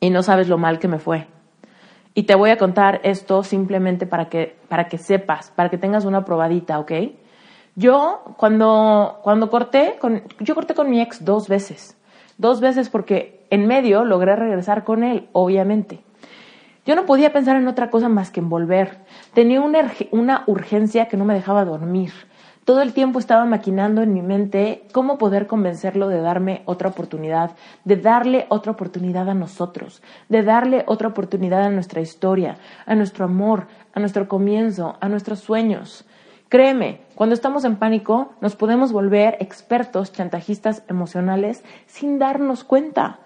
[0.00, 1.26] Y no sabes lo mal que me fue.
[2.14, 6.06] Y te voy a contar esto simplemente para que, para que sepas, para que tengas
[6.06, 6.92] una probadita, ¿ok?
[7.74, 11.94] Yo, cuando, cuando corté, con, yo corté con mi ex dos veces.
[12.38, 16.00] Dos veces porque en medio logré regresar con él, obviamente.
[16.86, 18.98] Yo no podía pensar en otra cosa más que en volver.
[19.34, 22.12] Tenía una, una urgencia que no me dejaba dormir.
[22.64, 27.56] Todo el tiempo estaba maquinando en mi mente cómo poder convencerlo de darme otra oportunidad,
[27.84, 33.24] de darle otra oportunidad a nosotros, de darle otra oportunidad a nuestra historia, a nuestro
[33.24, 36.04] amor, a nuestro comienzo, a nuestros sueños.
[36.48, 43.18] Créeme, cuando estamos en pánico nos podemos volver expertos chantajistas emocionales sin darnos cuenta.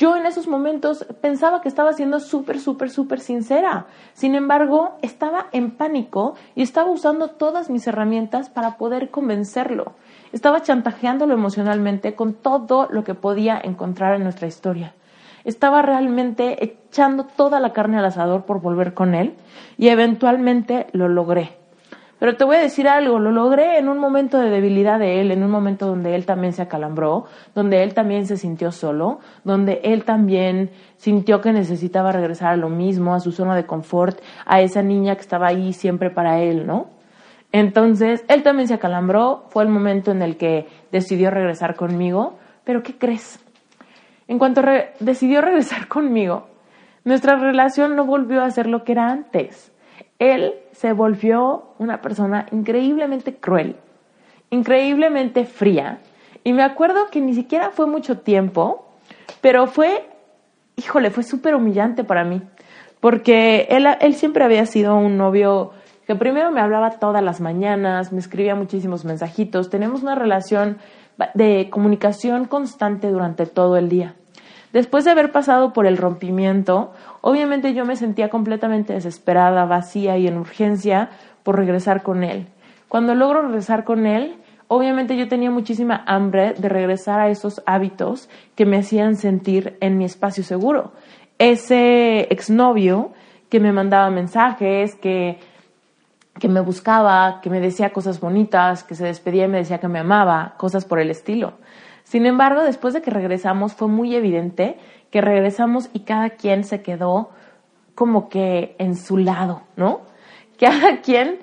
[0.00, 3.84] Yo en esos momentos pensaba que estaba siendo súper, súper, súper sincera.
[4.14, 9.92] Sin embargo, estaba en pánico y estaba usando todas mis herramientas para poder convencerlo.
[10.32, 14.94] Estaba chantajeándolo emocionalmente con todo lo que podía encontrar en nuestra historia.
[15.44, 19.34] Estaba realmente echando toda la carne al asador por volver con él
[19.76, 21.59] y eventualmente lo logré.
[22.20, 25.30] Pero te voy a decir algo, lo logré en un momento de debilidad de él,
[25.30, 29.80] en un momento donde él también se acalambró, donde él también se sintió solo, donde
[29.84, 34.60] él también sintió que necesitaba regresar a lo mismo, a su zona de confort, a
[34.60, 36.88] esa niña que estaba ahí siempre para él, ¿no?
[37.52, 42.82] Entonces, él también se acalambró, fue el momento en el que decidió regresar conmigo, pero
[42.82, 43.40] ¿qué crees?
[44.28, 44.60] En cuanto
[45.00, 46.48] decidió regresar conmigo,
[47.02, 49.72] nuestra relación no volvió a ser lo que era antes
[50.20, 53.76] él se volvió una persona increíblemente cruel,
[54.48, 55.98] increíblemente fría.
[56.42, 58.86] Y me acuerdo que ni siquiera fue mucho tiempo,
[59.42, 60.08] pero fue,
[60.76, 62.40] híjole, fue súper humillante para mí,
[62.98, 65.72] porque él, él siempre había sido un novio
[66.06, 70.78] que primero me hablaba todas las mañanas, me escribía muchísimos mensajitos, tenemos una relación
[71.34, 74.14] de comunicación constante durante todo el día.
[74.72, 80.28] Después de haber pasado por el rompimiento, obviamente yo me sentía completamente desesperada, vacía y
[80.28, 81.10] en urgencia
[81.42, 82.46] por regresar con él.
[82.88, 84.36] Cuando logro regresar con él,
[84.68, 89.98] obviamente yo tenía muchísima hambre de regresar a esos hábitos que me hacían sentir en
[89.98, 90.92] mi espacio seguro.
[91.38, 93.12] Ese exnovio
[93.48, 95.40] que me mandaba mensajes, que,
[96.38, 99.88] que me buscaba, que me decía cosas bonitas, que se despedía y me decía que
[99.88, 101.54] me amaba, cosas por el estilo.
[102.10, 104.76] Sin embargo, después de que regresamos fue muy evidente
[105.12, 107.30] que regresamos y cada quien se quedó
[107.94, 110.00] como que en su lado, ¿no?
[110.58, 111.38] Cada quien,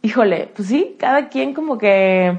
[0.00, 2.38] híjole, pues sí, cada quien como que,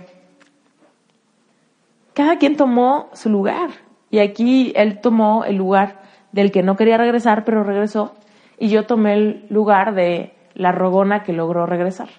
[2.15, 3.69] cada quien tomó su lugar.
[4.09, 8.15] Y aquí él tomó el lugar del que no quería regresar, pero regresó.
[8.57, 12.09] Y yo tomé el lugar de la rogona que logró regresar.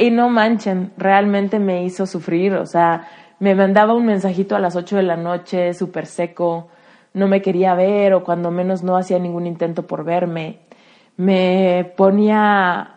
[0.00, 3.06] Y no manchen, realmente me hizo sufrir, o sea,
[3.38, 6.68] me mandaba un mensajito a las 8 de la noche, súper seco,
[7.12, 10.60] no me quería ver o cuando menos no hacía ningún intento por verme.
[11.18, 12.96] Me ponía,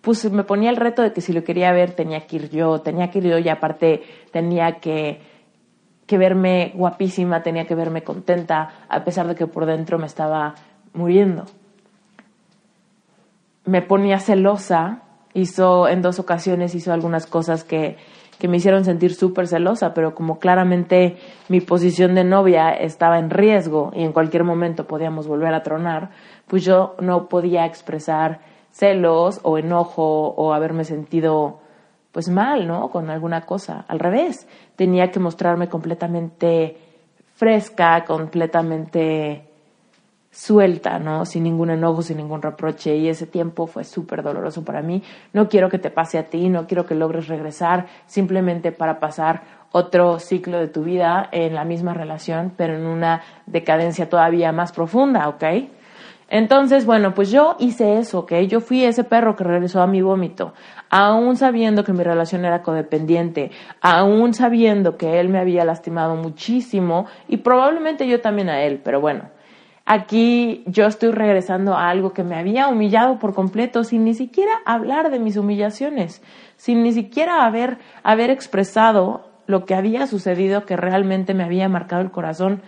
[0.00, 2.80] pues me ponía el reto de que si lo quería ver tenía que ir yo,
[2.80, 5.20] tenía que ir yo y aparte tenía que,
[6.06, 10.54] que verme guapísima, tenía que verme contenta, a pesar de que por dentro me estaba
[10.94, 11.44] muriendo.
[13.66, 15.02] Me ponía celosa
[15.38, 17.96] hizo en dos ocasiones, hizo algunas cosas que,
[18.38, 21.16] que me hicieron sentir súper celosa, pero como claramente
[21.48, 26.10] mi posición de novia estaba en riesgo y en cualquier momento podíamos volver a tronar,
[26.46, 31.60] pues yo no podía expresar celos o enojo o haberme sentido
[32.12, 32.90] pues mal, ¿no?
[32.90, 33.84] Con alguna cosa.
[33.88, 36.76] Al revés, tenía que mostrarme completamente
[37.34, 39.47] fresca, completamente
[40.30, 41.24] suelta, ¿no?
[41.24, 42.96] Sin ningún enojo, sin ningún reproche.
[42.96, 45.02] Y ese tiempo fue súper doloroso para mí.
[45.32, 49.42] No quiero que te pase a ti, no quiero que logres regresar simplemente para pasar
[49.72, 54.72] otro ciclo de tu vida en la misma relación, pero en una decadencia todavía más
[54.72, 55.44] profunda, ¿ok?
[56.30, 58.34] Entonces, bueno, pues yo hice eso, ¿ok?
[58.48, 60.52] Yo fui ese perro que regresó a mi vómito,
[60.90, 63.50] aún sabiendo que mi relación era codependiente,
[63.80, 69.00] aún sabiendo que él me había lastimado muchísimo y probablemente yo también a él, pero
[69.00, 69.30] bueno,
[69.90, 74.52] Aquí yo estoy regresando a algo que me había humillado por completo sin ni siquiera
[74.66, 76.20] hablar de mis humillaciones,
[76.58, 82.02] sin ni siquiera haber, haber expresado lo que había sucedido que realmente me había marcado
[82.02, 82.60] el corazón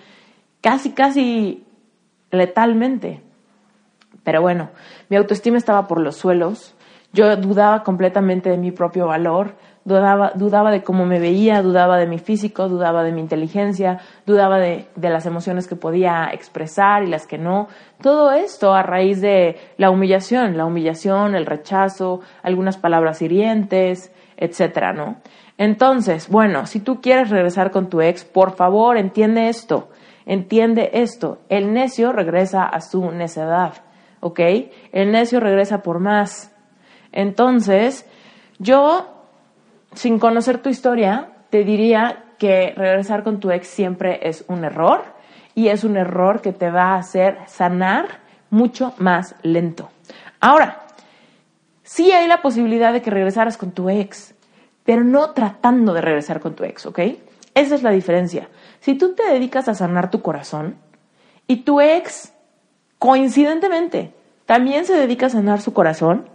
[0.62, 1.62] casi, casi
[2.30, 3.20] letalmente.
[4.24, 4.70] Pero bueno,
[5.10, 6.74] mi autoestima estaba por los suelos,
[7.12, 12.06] yo dudaba completamente de mi propio valor, dudaba, dudaba de cómo me veía, dudaba de
[12.06, 17.08] mi físico, dudaba de mi inteligencia, dudaba de, de las emociones que podía expresar y
[17.08, 17.68] las que no.
[18.02, 24.92] Todo esto a raíz de la humillación, la humillación, el rechazo, algunas palabras hirientes, etcétera,
[24.92, 25.16] ¿no?
[25.58, 29.90] Entonces, bueno, si tú quieres regresar con tu ex, por favor, entiende esto,
[30.24, 31.42] entiende esto.
[31.50, 33.74] El necio regresa a su necedad,
[34.20, 34.40] ¿ok?
[34.92, 36.56] El necio regresa por más.
[37.12, 38.08] Entonces,
[38.58, 39.19] yo,
[39.94, 45.02] sin conocer tu historia, te diría que regresar con tu ex siempre es un error
[45.54, 48.20] y es un error que te va a hacer sanar
[48.50, 49.90] mucho más lento.
[50.40, 50.86] Ahora,
[51.82, 54.34] sí hay la posibilidad de que regresaras con tu ex,
[54.84, 57.00] pero no tratando de regresar con tu ex, ¿ok?
[57.54, 58.48] Esa es la diferencia.
[58.80, 60.76] Si tú te dedicas a sanar tu corazón
[61.46, 62.32] y tu ex,
[62.98, 64.14] coincidentemente,
[64.46, 66.28] también se dedica a sanar su corazón,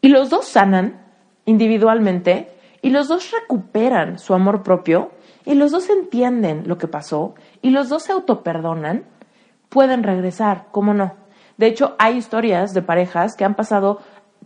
[0.00, 1.03] y los dos sanan
[1.44, 2.50] individualmente
[2.82, 5.10] y los dos recuperan su amor propio
[5.44, 9.04] y los dos entienden lo que pasó y los dos se autoperdonan,
[9.68, 11.14] pueden regresar, ¿cómo no?
[11.56, 14.00] De hecho, hay historias de parejas que han pasado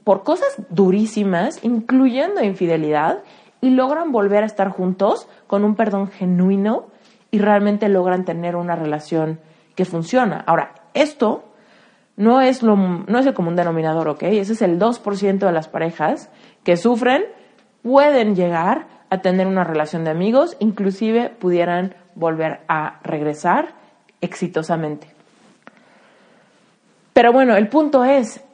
[0.04, 3.22] por cosas durísimas, incluyendo infidelidad,
[3.60, 6.86] y logran volver a estar juntos con un perdón genuino
[7.30, 9.40] y realmente logran tener una relación
[9.74, 10.44] que funciona.
[10.46, 11.44] Ahora, esto
[12.16, 14.22] no es, lo, no es el común denominador, ¿ok?
[14.24, 16.30] Ese es el 2% de las parejas
[16.64, 17.24] que sufren,
[17.82, 23.74] pueden llegar a tener una relación de amigos, inclusive pudieran volver a regresar
[24.20, 25.08] exitosamente.
[27.12, 28.44] Pero bueno, el punto es,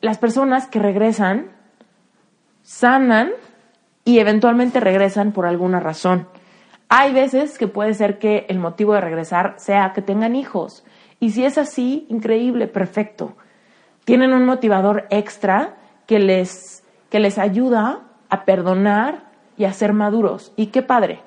[0.00, 1.50] las personas que regresan
[2.62, 3.30] sanan
[4.04, 6.28] y eventualmente regresan por alguna razón.
[6.88, 10.84] Hay veces que puede ser que el motivo de regresar sea que tengan hijos
[11.20, 13.36] y si es así, increíble, perfecto.
[14.04, 15.77] Tienen un motivador extra
[16.08, 18.00] que les, que les ayuda
[18.30, 19.28] a perdonar
[19.58, 20.52] y a ser maduros.
[20.56, 21.20] Y qué padre.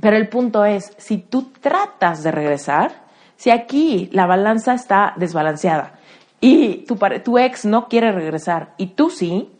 [0.00, 2.92] Pero el punto es, si tú tratas de regresar,
[3.36, 5.98] si aquí la balanza está desbalanceada
[6.40, 9.52] y tu, tu ex no quiere regresar y tú sí,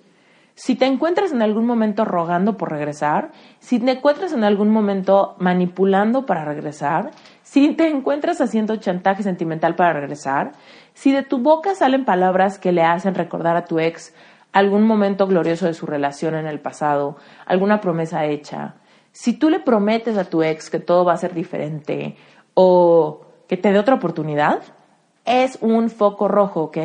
[0.59, 3.31] si te encuentras en algún momento rogando por regresar,
[3.61, 7.13] si te encuentras en algún momento manipulando para regresar,
[7.45, 10.51] si te encuentras haciendo chantaje sentimental para regresar,
[10.95, 14.13] si de tu boca salen palabras que le hacen recordar a tu ex
[14.53, 18.75] algún momento glorioso de su relación en el pasado, alguna promesa hecha,
[19.13, 22.17] si tú le prometes a tu ex que todo va a ser diferente
[22.55, 24.59] o que te dé otra oportunidad,
[25.25, 26.79] es un foco rojo, ¿ok?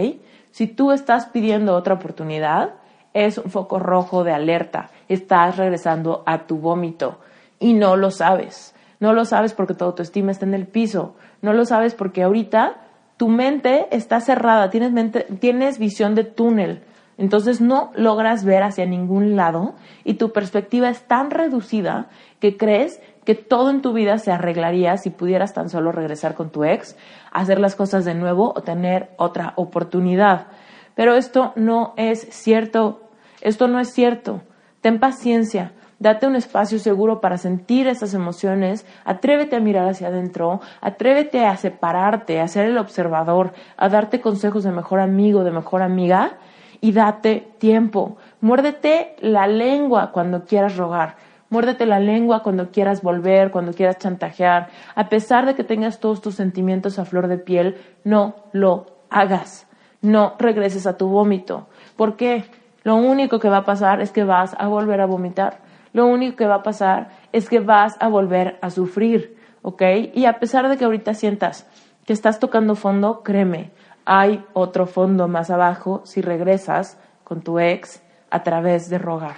[0.52, 2.76] Si tú estás pidiendo otra oportunidad,
[3.14, 4.90] es un foco rojo de alerta.
[5.08, 7.20] Estás regresando a tu vómito
[7.60, 8.76] y no lo sabes.
[9.00, 11.16] No lo sabes porque tu autoestima está en el piso.
[11.42, 12.76] No lo sabes porque ahorita
[13.18, 16.84] tu mente está cerrada, tienes, mente, tienes visión de túnel.
[17.18, 22.08] Entonces no logras ver hacia ningún lado y tu perspectiva es tan reducida
[22.40, 26.50] que crees que todo en tu vida se arreglaría si pudieras tan solo regresar con
[26.50, 26.98] tu ex,
[27.32, 30.48] hacer las cosas de nuevo o tener otra oportunidad.
[30.96, 33.03] Pero esto no es cierto.
[33.44, 34.42] Esto no es cierto.
[34.82, 35.74] Ten paciencia
[36.04, 41.56] date un espacio seguro para sentir esas emociones, atrévete a mirar hacia adentro, atrévete a
[41.56, 46.40] separarte, a ser el observador, a darte consejos de mejor amigo, de mejor amiga
[46.82, 48.18] y date tiempo.
[48.42, 51.16] Muérdete la lengua cuando quieras rogar.
[51.50, 54.70] Muérdete la lengua cuando quieras volver, cuando quieras chantajear.
[54.96, 59.68] A pesar de que tengas todos tus sentimientos a flor de piel, no lo hagas.
[60.02, 61.68] No regreses a tu vómito.
[61.96, 62.44] ¿Por qué?
[62.84, 65.60] Lo único que va a pasar es que vas a volver a vomitar
[65.94, 69.82] lo único que va a pasar es que vas a volver a sufrir, ¿ok?
[70.14, 71.68] Y a pesar de que ahorita sientas
[72.06, 73.72] que estás tocando fondo, créeme,
[74.04, 79.38] hay otro fondo más abajo si regresas con tu ex a través de rogar,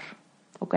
[0.59, 0.75] ¿ok?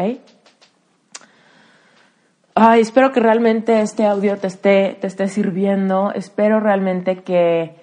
[2.56, 7.76] Ay, espero que realmente este audio te esté, te esté sirviendo, espero realmente que,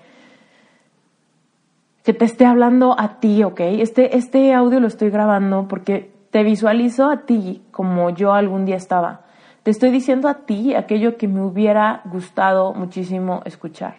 [2.05, 3.59] que te esté hablando a ti, ¿ok?
[3.61, 8.75] Este, este audio lo estoy grabando porque te visualizo a ti como yo algún día
[8.75, 9.21] estaba.
[9.63, 13.95] Te estoy diciendo a ti aquello que me hubiera gustado muchísimo escuchar.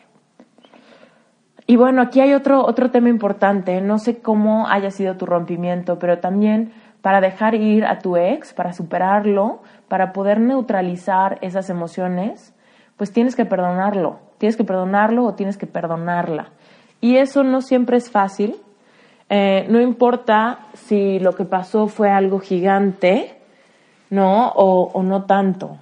[1.66, 3.80] Y bueno, aquí hay otro, otro tema importante.
[3.80, 8.54] No sé cómo haya sido tu rompimiento, pero también para dejar ir a tu ex,
[8.54, 12.54] para superarlo, para poder neutralizar esas emociones,
[12.96, 14.20] pues tienes que perdonarlo.
[14.38, 16.52] Tienes que perdonarlo o tienes que perdonarla.
[17.00, 18.56] Y eso no siempre es fácil,
[19.28, 23.40] eh, no importa si lo que pasó fue algo gigante,
[24.10, 24.48] ¿no?
[24.54, 25.78] O, no tanto.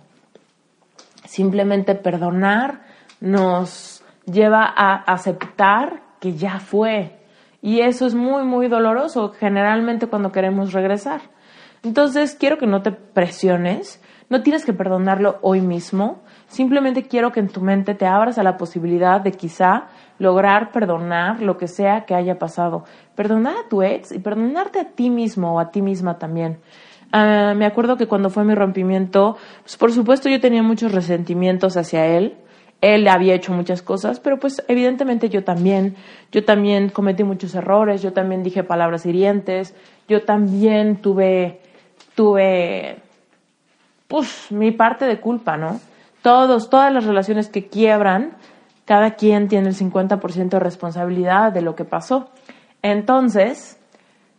[1.27, 2.83] Simplemente perdonar
[3.21, 7.19] nos lleva a aceptar que ya fue
[7.61, 11.21] Y eso es muy, muy doloroso generalmente cuando queremos regresar.
[11.83, 14.01] Entonces, quiero que no te presiones,
[14.31, 18.43] no tienes que perdonarlo hoy mismo, simplemente quiero que en tu mente te abras a
[18.43, 22.85] la posibilidad de quizá lograr perdonar lo que sea que haya pasado.
[23.15, 26.59] Perdonar a tu ex y perdonarte a ti mismo o a ti misma también.
[27.13, 31.77] Ah, me acuerdo que cuando fue mi rompimiento, pues por supuesto yo tenía muchos resentimientos
[31.77, 32.37] hacia él.
[32.81, 35.97] Él había hecho muchas cosas, pero pues evidentemente yo también.
[36.33, 39.75] Yo también cometí muchos errores, yo también dije palabras hirientes,
[40.09, 41.61] yo también tuve
[42.15, 42.97] tuve,
[44.15, 45.81] pues, mi parte de culpa, ¿no?
[46.23, 48.37] Todos, todas las relaciones que quiebran,
[48.85, 52.31] cada quien tiene el 50% de responsabilidad de lo que pasó.
[52.81, 53.77] Entonces,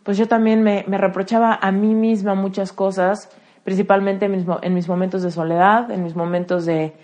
[0.02, 3.28] pues yo también me, reprochaba a mí misma muchas cosas,
[3.64, 6.94] principalmente en mis, momentos de soledad, en mis momentos de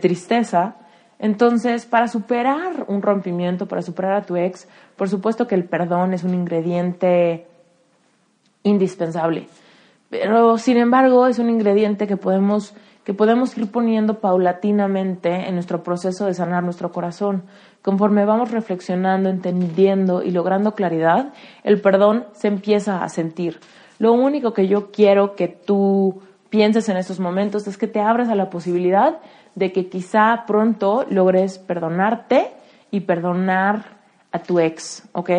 [0.00, 0.76] tristeza.
[1.18, 4.66] Entonces, para superar un rompimiento, para superar a tu ex,
[4.96, 7.46] por supuesto que el perdón es un ingrediente
[8.62, 9.48] indispensable.
[10.12, 15.82] Pero, sin embargo, es un ingrediente que podemos, que podemos ir poniendo paulatinamente en nuestro
[15.82, 17.44] proceso de sanar nuestro corazón.
[17.80, 21.32] Conforme vamos reflexionando, entendiendo y logrando claridad,
[21.64, 23.58] el perdón se empieza a sentir.
[23.98, 28.28] Lo único que yo quiero que tú pienses en estos momentos es que te abras
[28.28, 29.16] a la posibilidad
[29.54, 32.52] de que quizá pronto logres perdonarte
[32.90, 33.96] y perdonar
[34.30, 35.30] a tu ex, ¿ok?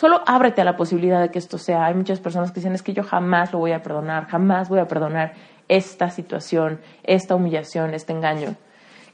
[0.00, 1.84] Solo ábrete a la posibilidad de que esto sea.
[1.84, 4.78] Hay muchas personas que dicen es que yo jamás lo voy a perdonar, jamás voy
[4.78, 5.34] a perdonar
[5.68, 8.54] esta situación, esta humillación, este engaño.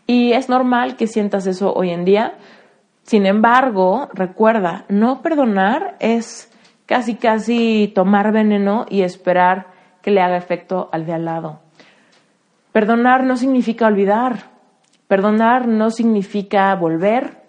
[0.07, 2.34] Y es normal que sientas eso hoy en día.
[3.03, 6.57] Sin embargo, recuerda, no perdonar es
[6.87, 9.66] casi casi tomar veneno y esperar
[10.03, 11.62] que le haga efecto al de al lado.
[12.70, 14.51] Perdonar no significa olvidar.
[15.09, 17.45] Perdonar no significa volver.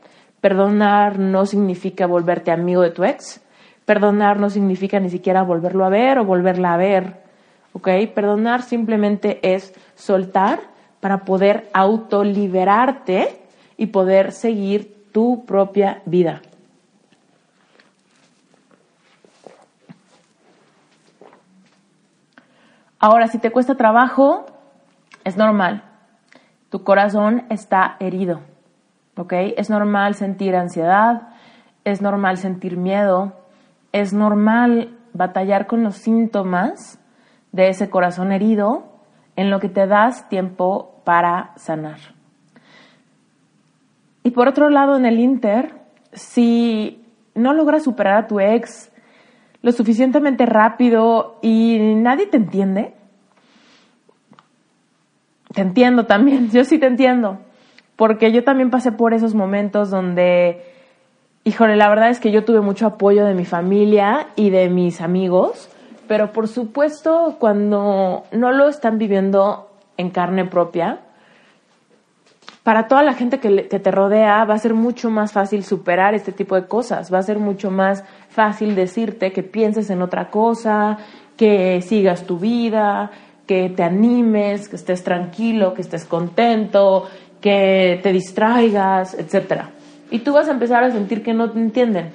[0.47, 3.41] Perdonar no significa volverte amigo de tu ex.
[3.83, 7.21] Perdonar no significa ni siquiera volverlo a ver o volverla a ver.
[7.73, 7.89] ¿Ok?
[8.15, 10.61] Perdonar simplemente es soltar
[11.01, 13.41] para poder autoliberarte
[13.75, 16.41] y poder seguir tu propia vida.
[22.99, 24.45] Ahora, si te cuesta trabajo,
[25.25, 25.83] es normal.
[26.69, 28.39] Tu corazón está herido.
[29.17, 29.33] ¿Ok?
[29.57, 31.29] Es normal sentir ansiedad,
[31.83, 33.33] es normal sentir miedo,
[33.91, 36.99] es normal batallar con los síntomas
[37.51, 38.85] de ese corazón herido
[39.35, 41.99] en lo que te das tiempo para sanar.
[44.23, 45.73] Y por otro lado, en el Inter,
[46.11, 48.91] si no logras superar a tu ex
[49.61, 52.93] lo suficientemente rápido y nadie te entiende,
[55.53, 57.39] te entiendo también, yo sí te entiendo
[57.97, 60.63] porque yo también pasé por esos momentos donde,
[61.43, 65.01] híjole, la verdad es que yo tuve mucho apoyo de mi familia y de mis
[65.01, 65.67] amigos,
[66.07, 70.99] pero por supuesto cuando no lo están viviendo en carne propia,
[72.61, 76.13] para toda la gente que, que, te rodea va a ser mucho más fácil superar
[76.13, 80.29] este tipo de cosas, va a ser mucho más fácil decirte que pienses en otra
[80.29, 80.97] cosa,
[81.35, 83.09] que sigas tu vida,
[83.47, 87.07] que te animes, que estés tranquilo, que estés contento,
[87.41, 89.63] que te distraigas, etc.
[90.11, 92.11] Y tú vas a empezar a sentir que no te entienden.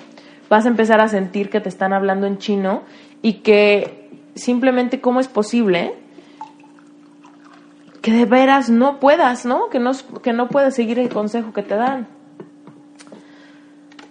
[0.48, 2.82] Vas a empezar a sentir que te están hablando en chino
[3.22, 5.94] y que simplemente cómo es posible
[8.02, 9.68] que de veras no puedas, ¿no?
[9.70, 9.92] Que no,
[10.22, 12.08] que no puedes seguir el consejo que te dan.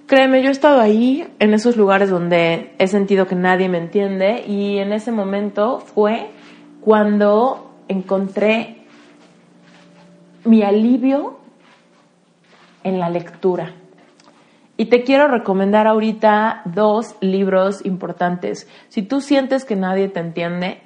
[0.07, 4.43] Créeme, yo he estado ahí, en esos lugares donde he sentido que nadie me entiende
[4.45, 6.31] y en ese momento fue
[6.81, 8.80] cuando encontré
[10.45, 11.39] mi alivio
[12.83, 13.73] en la lectura.
[14.77, 18.67] Y te quiero recomendar ahorita dos libros importantes.
[18.89, 20.81] Si tú sientes que nadie te entiende,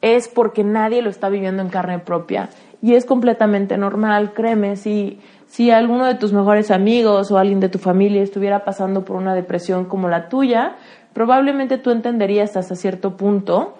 [0.00, 2.48] es porque nadie lo está viviendo en carne propia.
[2.82, 7.68] Y es completamente normal, créeme, si, si alguno de tus mejores amigos o alguien de
[7.68, 10.76] tu familia estuviera pasando por una depresión como la tuya,
[11.12, 13.77] probablemente tú entenderías hasta cierto punto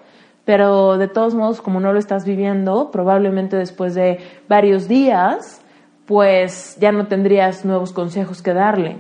[0.49, 4.19] pero de todos modos, como no lo estás viviendo, probablemente después de
[4.49, 5.61] varios días,
[6.07, 8.97] pues ya no tendrías nuevos consejos que darle.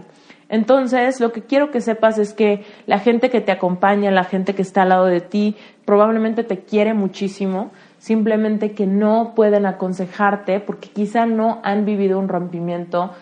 [0.50, 4.54] Entonces, lo que quiero que sepas es que la gente que te acompaña, la gente
[4.54, 10.60] que está al lado de ti, probablemente te quiere muchísimo, simplemente que no pueden aconsejarte
[10.60, 13.12] porque quizá no han vivido un rompimiento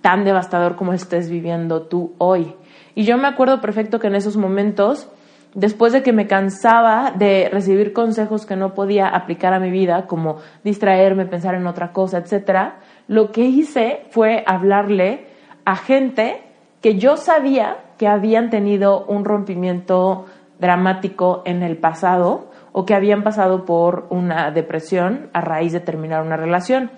[0.00, 2.54] tan devastador como estés viviendo tú hoy.
[2.94, 5.10] Y yo me acuerdo perfecto que en esos momentos
[5.54, 10.06] después de que me cansaba de recibir consejos que no podía aplicar a mi vida,
[10.06, 12.76] como distraerme, pensar en otra cosa, etcétera,
[13.06, 15.26] lo que hice fue hablarle
[15.64, 16.42] a gente
[16.80, 20.26] que yo sabía que habían tenido un rompimiento
[20.58, 26.22] dramático en el pasado o que habían pasado por una depresión a raíz de terminar
[26.22, 26.90] una relación.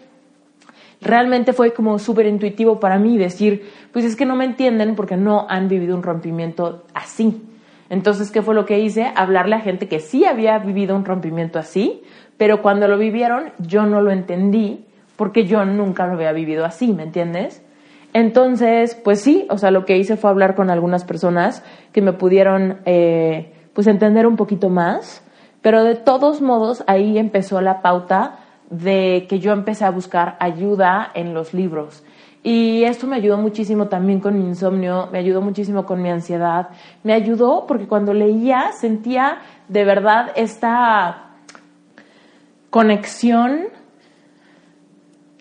[1.03, 5.17] Realmente fue como súper intuitivo para mí decir, pues es que no me entienden porque
[5.17, 7.43] no han vivido un rompimiento así.
[7.89, 9.13] Entonces, ¿qué fue lo que hice?
[9.15, 12.03] Hablarle a gente que sí había vivido un rompimiento así,
[12.37, 14.85] pero cuando lo vivieron yo no lo entendí
[15.17, 17.63] porque yo nunca lo había vivido así, ¿me entiendes?
[18.13, 21.63] Entonces, pues sí, o sea, lo que hice fue hablar con algunas personas
[21.93, 25.23] que me pudieron, eh, pues, entender un poquito más,
[25.61, 28.39] pero de todos modos ahí empezó la pauta
[28.71, 32.05] de que yo empecé a buscar ayuda en los libros.
[32.47, 36.69] Y esto me ayudó muchísimo también con mi insomnio, me ayudó muchísimo con mi ansiedad,
[37.03, 41.31] me ayudó porque cuando leía sentía de verdad esta
[42.71, 43.63] conexión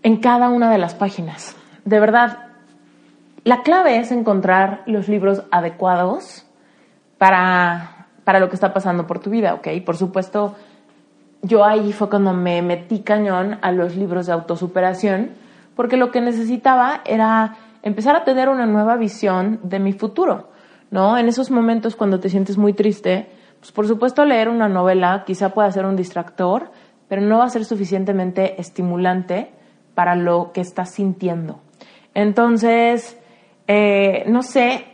[0.01, 1.56] en cada una de las páginas.
[1.84, 2.39] De verdad,
[3.43, 6.47] la clave es encontrar los libros adecuados
[7.20, 9.68] para, para lo que está pasando por tu vida, ¿ok?
[9.86, 10.56] Por supuesto,
[11.43, 15.45] yo ahí fue cuando me metí cañón a los libros de autosuperación,
[15.76, 20.49] porque lo que necesitaba era empezar a tener una nueva visión de mi futuro,
[20.91, 21.17] ¿no?
[21.17, 25.49] En esos momentos cuando te sientes muy triste, pues por supuesto leer una novela quizá
[25.49, 26.71] pueda ser un distractor,
[27.07, 29.51] pero no va a ser suficientemente estimulante
[29.93, 31.61] para lo que estás sintiendo.
[32.13, 33.19] Entonces,
[33.67, 34.86] eh, no sé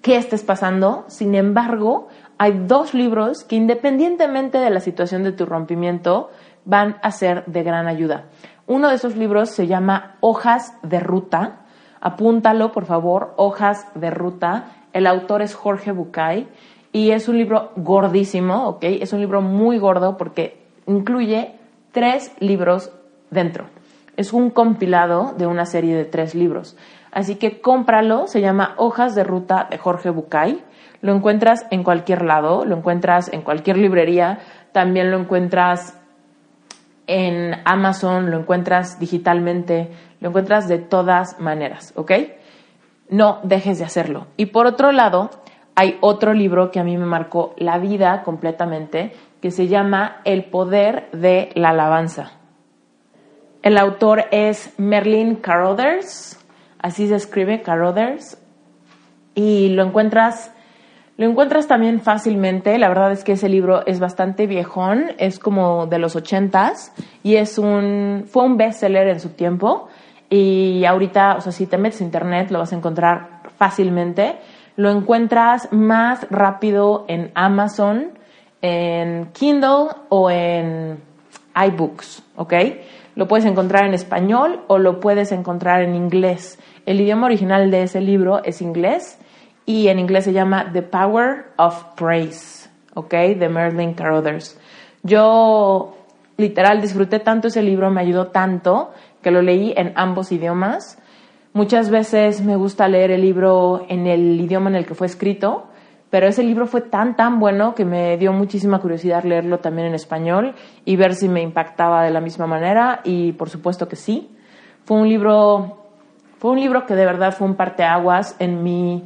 [0.00, 2.08] qué estés pasando, sin embargo,
[2.38, 6.30] hay dos libros que independientemente de la situación de tu rompimiento,
[6.64, 8.26] van a ser de gran ayuda.
[8.72, 11.58] Uno de esos libros se llama Hojas de Ruta.
[12.00, 14.64] Apúntalo, por favor, Hojas de Ruta.
[14.94, 16.48] El autor es Jorge Bucay
[16.90, 18.84] y es un libro gordísimo, ¿ok?
[18.84, 21.54] Es un libro muy gordo porque incluye
[21.90, 22.90] tres libros
[23.30, 23.66] dentro.
[24.16, 26.74] Es un compilado de una serie de tres libros.
[27.10, 30.64] Así que cómpralo, se llama Hojas de Ruta de Jorge Bucay.
[31.02, 34.38] Lo encuentras en cualquier lado, lo encuentras en cualquier librería,
[34.72, 36.01] también lo encuentras
[37.06, 39.90] en Amazon, lo encuentras digitalmente,
[40.20, 42.12] lo encuentras de todas maneras, ¿ok?
[43.08, 44.26] No dejes de hacerlo.
[44.36, 45.30] Y por otro lado,
[45.74, 50.44] hay otro libro que a mí me marcó la vida completamente, que se llama El
[50.44, 52.32] poder de la alabanza.
[53.62, 56.38] El autor es Merlin Carothers,
[56.78, 58.38] así se escribe Carothers,
[59.34, 60.52] y lo encuentras,
[61.16, 62.78] lo encuentras también fácilmente.
[62.78, 66.92] La verdad es que ese libro es bastante viejón, es como de los ochentas
[67.22, 69.88] y es un, fue un bestseller en su tiempo.
[70.30, 74.36] Y ahorita, o sea, si te metes a internet lo vas a encontrar fácilmente.
[74.76, 78.12] Lo encuentras más rápido en Amazon,
[78.62, 80.98] en Kindle o en
[81.54, 82.54] iBooks, ¿ok?
[83.14, 86.58] Lo puedes encontrar en español o lo puedes encontrar en inglés.
[86.86, 89.18] El idioma original de ese libro es inglés
[89.72, 93.12] y en inglés se llama The Power of Praise, ¿ok?
[93.38, 94.58] De Merlin Carothers.
[95.02, 95.96] Yo
[96.36, 98.90] literal disfruté tanto ese libro, me ayudó tanto
[99.22, 100.98] que lo leí en ambos idiomas.
[101.54, 105.68] Muchas veces me gusta leer el libro en el idioma en el que fue escrito
[106.12, 109.94] pero ese libro fue tan, tan bueno que me dio muchísima curiosidad leerlo también en
[109.94, 110.54] español
[110.84, 114.30] y ver si me impactaba de la misma manera y por supuesto que sí.
[114.84, 115.86] Fue un libro,
[116.38, 119.02] fue un libro que de verdad fue un parteaguas en mi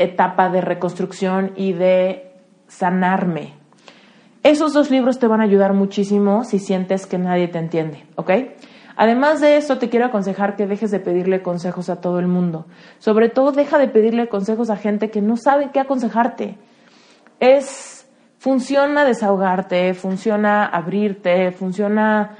[0.00, 2.32] etapa de reconstrucción y de
[2.66, 3.54] sanarme.
[4.42, 8.30] Esos dos libros te van a ayudar muchísimo si sientes que nadie te entiende, ¿ok?
[8.96, 12.66] Además de eso, te quiero aconsejar que dejes de pedirle consejos a todo el mundo.
[12.98, 16.56] Sobre todo, deja de pedirle consejos a gente que no sabe qué aconsejarte.
[17.38, 18.06] Es,
[18.38, 22.36] funciona desahogarte, funciona abrirte, funciona,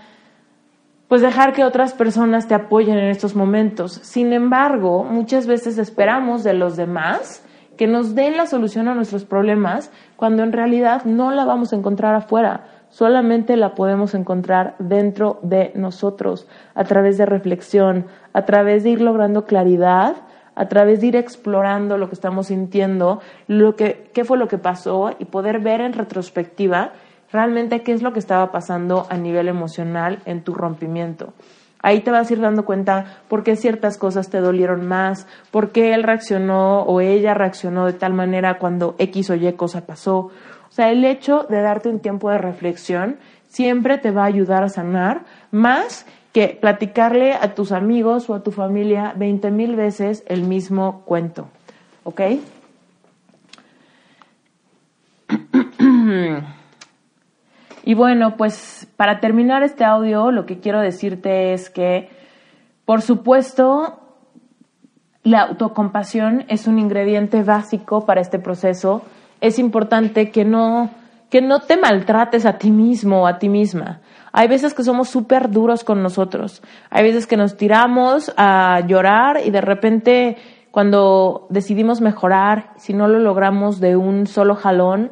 [1.09, 3.93] pues dejar que otras personas te apoyen en estos momentos.
[4.03, 7.43] Sin embargo, muchas veces esperamos de los demás
[7.81, 11.77] que nos den la solución a nuestros problemas cuando en realidad no la vamos a
[11.77, 18.05] encontrar afuera solamente la podemos encontrar dentro de nosotros, a través de reflexión,
[18.35, 20.17] a través de ir logrando claridad,
[20.55, 24.59] a través de ir explorando lo que estamos sintiendo, lo que, qué fue lo que
[24.59, 26.93] pasó y poder ver en retrospectiva
[27.33, 31.33] realmente qué es lo que estaba pasando a nivel emocional en tu rompimiento.
[31.83, 35.71] Ahí te vas a ir dando cuenta por qué ciertas cosas te dolieron más, por
[35.73, 40.31] qué él reaccionó o ella reaccionó de tal manera cuando X o Y cosa pasó,
[40.71, 43.19] o sea, el hecho de darte un tiempo de reflexión
[43.49, 48.43] siempre te va a ayudar a sanar más que platicarle a tus amigos o a
[48.45, 51.49] tu familia 20 mil veces el mismo cuento.
[52.05, 52.21] ¿Ok?
[57.91, 62.09] Y bueno, pues para terminar este audio, lo que quiero decirte es que,
[62.85, 63.99] por supuesto,
[65.25, 69.03] la autocompasión es un ingrediente básico para este proceso.
[69.41, 70.91] Es importante que no,
[71.31, 74.03] que no te maltrates a ti mismo o a ti misma.
[74.31, 76.63] Hay veces que somos súper duros con nosotros.
[76.91, 80.37] Hay veces que nos tiramos a llorar y de repente
[80.71, 85.11] cuando decidimos mejorar, si no lo logramos de un solo jalón,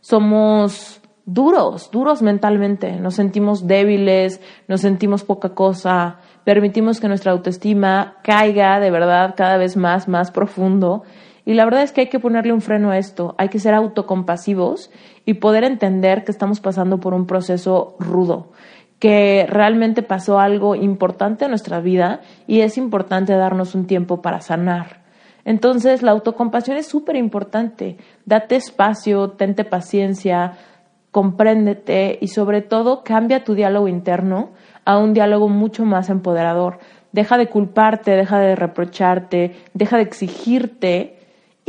[0.00, 2.92] somos duros, duros mentalmente.
[2.92, 9.56] Nos sentimos débiles, nos sentimos poca cosa, permitimos que nuestra autoestima caiga de verdad cada
[9.56, 11.02] vez más, más profundo.
[11.44, 13.74] Y la verdad es que hay que ponerle un freno a esto, hay que ser
[13.74, 14.90] autocompasivos
[15.24, 18.52] y poder entender que estamos pasando por un proceso rudo,
[18.98, 24.40] que realmente pasó algo importante en nuestra vida y es importante darnos un tiempo para
[24.40, 25.00] sanar.
[25.44, 27.96] Entonces, la autocompasión es súper importante.
[28.26, 30.58] Date espacio, tente paciencia,
[31.10, 34.50] compréndete y sobre todo cambia tu diálogo interno
[34.84, 36.78] a un diálogo mucho más empoderador.
[37.12, 41.19] Deja de culparte, deja de reprocharte, deja de exigirte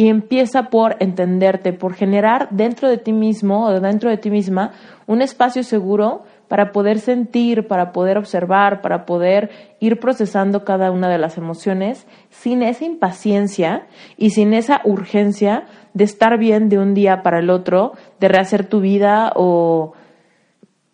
[0.02, 4.72] y empieza por entenderte, por generar dentro de ti mismo o dentro de ti misma
[5.06, 11.08] un espacio seguro para poder sentir, para poder observar, para poder ir procesando cada una
[11.08, 13.86] de las emociones sin esa impaciencia
[14.18, 18.66] y sin esa urgencia de estar bien de un día para el otro, de rehacer
[18.66, 19.94] tu vida o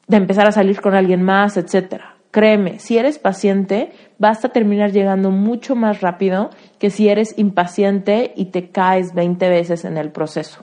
[0.10, 2.17] de empezar a salir con alguien más, etcétera.
[2.38, 8.32] Créeme, si eres paciente, vas a terminar llegando mucho más rápido que si eres impaciente
[8.36, 10.62] y te caes 20 veces en el proceso.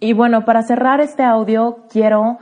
[0.00, 2.38] Y bueno, para cerrar este audio, quiero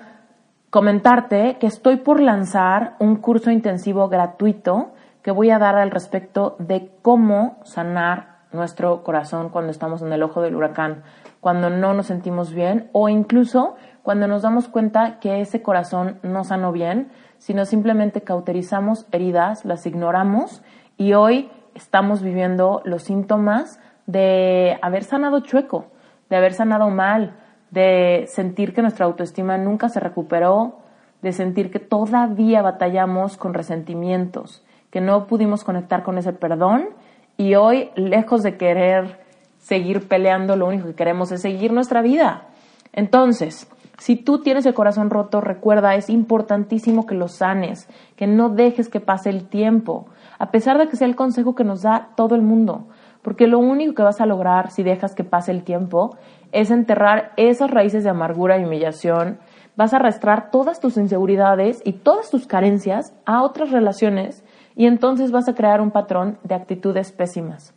[0.71, 6.57] comentarte que estoy por lanzar un curso intensivo gratuito que voy a dar al respecto
[6.59, 11.03] de cómo sanar nuestro corazón cuando estamos en el ojo del huracán,
[11.41, 16.45] cuando no nos sentimos bien o incluso cuando nos damos cuenta que ese corazón no
[16.45, 17.11] sanó bien,
[17.45, 20.63] sino simplemente cauterizamos heridas, las ignoramos
[20.97, 25.85] y hoy estamos viviendo los síntomas de haber sanado chueco,
[26.31, 27.37] de haber sanado mal,
[27.71, 30.79] de sentir que nuestra autoestima nunca se recuperó,
[31.21, 36.89] de sentir que todavía batallamos con resentimientos, que no pudimos conectar con ese perdón
[37.37, 39.21] y hoy, lejos de querer
[39.59, 42.47] seguir peleando, lo único que queremos es seguir nuestra vida.
[42.95, 43.69] Entonces,
[43.99, 48.89] si tú tienes el corazón roto, recuerda, es importantísimo que lo sanes, que no dejes
[48.89, 50.07] que pase el tiempo,
[50.39, 52.89] a pesar de que sea el consejo que nos da todo el mundo,
[53.23, 56.17] porque lo único que vas a lograr si dejas que pase el tiempo
[56.53, 59.39] es enterrar esas raíces de amargura y humillación,
[59.77, 64.45] vas a arrastrar todas tus inseguridades y todas tus carencias a otras relaciones
[64.77, 67.75] y entonces vas a crear un patrón de actitudes pésimas.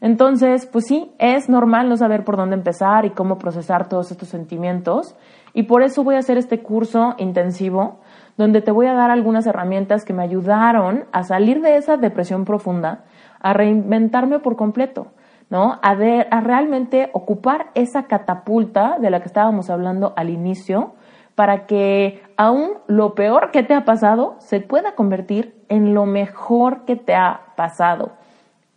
[0.00, 4.28] Entonces, pues sí, es normal no saber por dónde empezar y cómo procesar todos estos
[4.28, 5.14] sentimientos
[5.54, 8.00] y por eso voy a hacer este curso intensivo
[8.36, 12.44] donde te voy a dar algunas herramientas que me ayudaron a salir de esa depresión
[12.44, 13.04] profunda,
[13.40, 15.06] a reinventarme por completo
[15.50, 15.78] ¿no?
[15.82, 20.94] A, a realmente ocupar esa catapulta de la que estábamos hablando al inicio,
[21.34, 26.84] para que aún lo peor que te ha pasado se pueda convertir en lo mejor
[26.84, 28.12] que te ha pasado.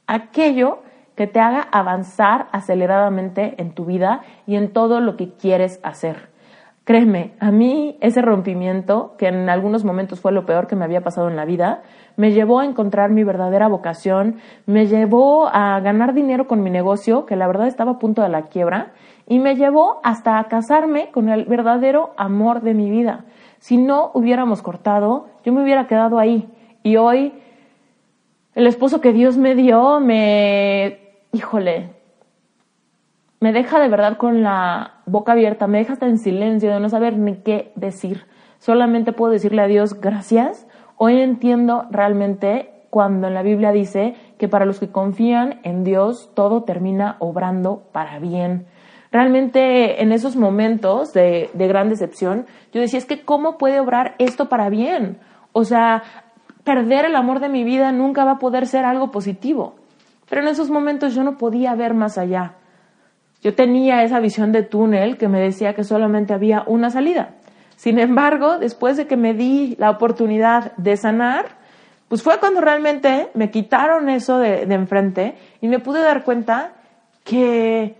[0.08, 0.80] Aquello
[1.16, 6.30] que te haga avanzar aceleradamente en tu vida y en todo lo que quieres hacer.
[6.88, 11.02] Créeme, a mí ese rompimiento, que en algunos momentos fue lo peor que me había
[11.02, 11.82] pasado en la vida,
[12.16, 17.26] me llevó a encontrar mi verdadera vocación, me llevó a ganar dinero con mi negocio,
[17.26, 18.94] que la verdad estaba a punto de la quiebra,
[19.28, 23.26] y me llevó hasta a casarme con el verdadero amor de mi vida.
[23.60, 26.48] Si no hubiéramos cortado, yo me hubiera quedado ahí.
[26.84, 27.34] Y hoy,
[28.56, 31.00] el esposo que Dios me dio, me,
[31.34, 31.97] híjole,
[33.40, 36.90] me deja de verdad con la boca abierta, me deja hasta en silencio de no
[36.90, 38.26] saber ni qué decir.
[38.60, 40.68] Solamente puedo decirle a Dios gracias.
[40.96, 46.32] Hoy entiendo realmente cuando en la Biblia dice que para los que confían en Dios
[46.34, 48.66] todo termina obrando para bien.
[49.12, 54.16] Realmente en esos momentos de, de gran decepción, yo decía, es que ¿cómo puede obrar
[54.18, 55.20] esto para bien?
[55.54, 56.04] O sea,
[56.64, 59.76] perder el amor de mi vida nunca va a poder ser algo positivo.
[60.30, 62.56] Pero en esos momentos yo no podía ver más allá.
[63.42, 67.36] Yo tenía esa visión de túnel que me decía que solamente había una salida.
[67.76, 71.46] Sin embargo, después de que me di la oportunidad de sanar,
[72.08, 76.74] pues fue cuando realmente me quitaron eso de, de enfrente y me pude dar cuenta
[77.24, 77.96] que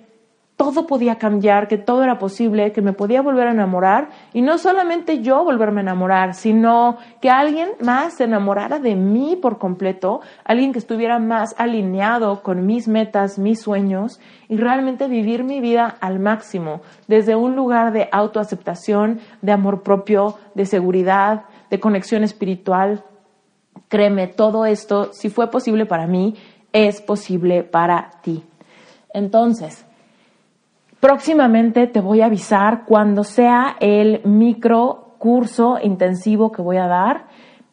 [0.58, 4.58] todo podía cambiar, que todo era posible, que me podía volver a enamorar y no
[4.58, 10.22] solamente yo volverme a enamorar, sino que alguien más se enamorara de mí por completo,
[10.44, 15.96] alguien que estuviera más alineado con mis metas, mis sueños y realmente vivir mi vida
[16.02, 23.04] al máximo, desde un lugar de autoaceptación, de amor propio, de seguridad, de conexión espiritual.
[23.90, 26.36] Créeme, todo esto, si fue posible para mí,
[26.74, 28.44] es posible para ti.
[29.14, 29.87] Entonces,
[31.00, 37.26] próximamente te voy a avisar cuando sea el micro curso intensivo que voy a dar.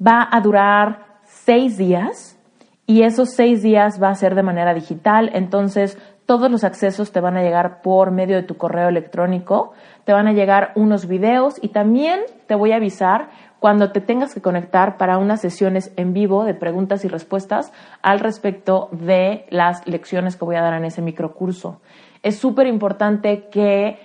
[0.04, 2.38] Va a durar seis días
[2.86, 5.30] y esos seis días va a ser de manera digital.
[5.34, 9.72] Entonces, todos los accesos te van a llegar por medio de tu correo electrónico,
[10.04, 13.28] te van a llegar unos videos y también te voy a avisar
[13.60, 17.72] cuando te tengas que conectar para unas sesiones en vivo de preguntas y respuestas
[18.02, 21.80] al respecto de las lecciones que voy a dar en ese microcurso.
[22.24, 23.98] Es súper importante que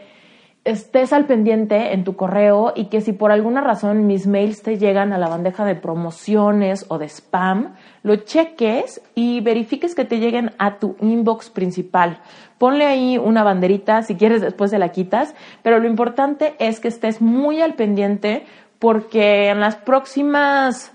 [0.65, 4.77] estés al pendiente en tu correo y que si por alguna razón mis mails te
[4.77, 10.19] llegan a la bandeja de promociones o de spam, lo cheques y verifiques que te
[10.19, 12.19] lleguen a tu inbox principal.
[12.57, 16.89] Ponle ahí una banderita, si quieres después se la quitas, pero lo importante es que
[16.89, 18.45] estés muy al pendiente
[18.79, 20.93] porque en las próximas...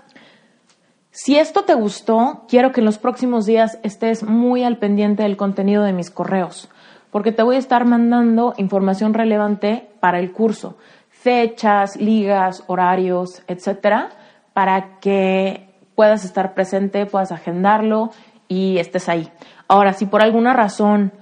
[1.11, 5.37] Si esto te gustó, quiero que en los próximos días estés muy al pendiente del
[5.37, 6.69] contenido de mis correos,
[7.15, 10.75] porque te voy a estar mandando información relevante para el curso,
[11.07, 14.09] fechas, ligas, horarios, etcétera,
[14.51, 18.09] para que puedas estar presente, puedas agendarlo
[18.49, 19.31] y estés ahí.
[19.69, 21.13] Ahora, si por alguna razón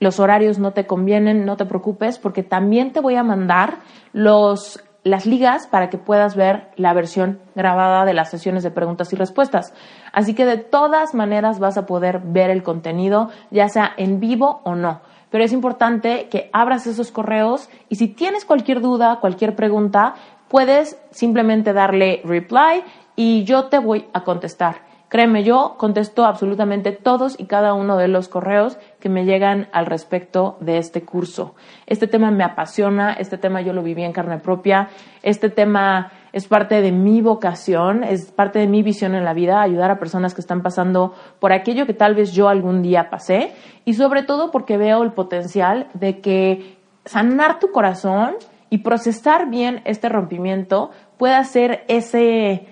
[0.00, 3.80] los horarios no te convienen, no te preocupes, porque también te voy a mandar
[4.14, 9.12] los las ligas para que puedas ver la versión grabada de las sesiones de preguntas
[9.12, 9.74] y respuestas.
[10.12, 14.60] Así que de todas maneras vas a poder ver el contenido, ya sea en vivo
[14.64, 15.00] o no.
[15.32, 20.14] Pero es importante que abras esos correos y si tienes cualquier duda, cualquier pregunta,
[20.48, 22.84] puedes simplemente darle reply
[23.16, 24.92] y yo te voy a contestar.
[25.08, 29.86] Créeme, yo contesto absolutamente todos y cada uno de los correos que me llegan al
[29.86, 31.54] respecto de este curso.
[31.86, 34.88] Este tema me apasiona, este tema yo lo viví en carne propia,
[35.22, 39.60] este tema es parte de mi vocación, es parte de mi visión en la vida,
[39.60, 43.52] ayudar a personas que están pasando por aquello que tal vez yo algún día pasé.
[43.84, 48.34] Y sobre todo porque veo el potencial de que sanar tu corazón
[48.70, 52.66] y procesar bien este rompimiento pueda ser ese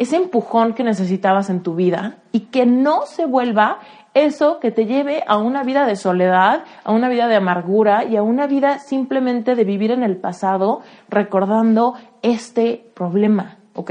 [0.00, 3.80] ese empujón que necesitabas en tu vida y que no se vuelva
[4.14, 8.16] eso que te lleve a una vida de soledad, a una vida de amargura y
[8.16, 10.80] a una vida simplemente de vivir en el pasado
[11.10, 13.90] recordando este problema, ¿ok?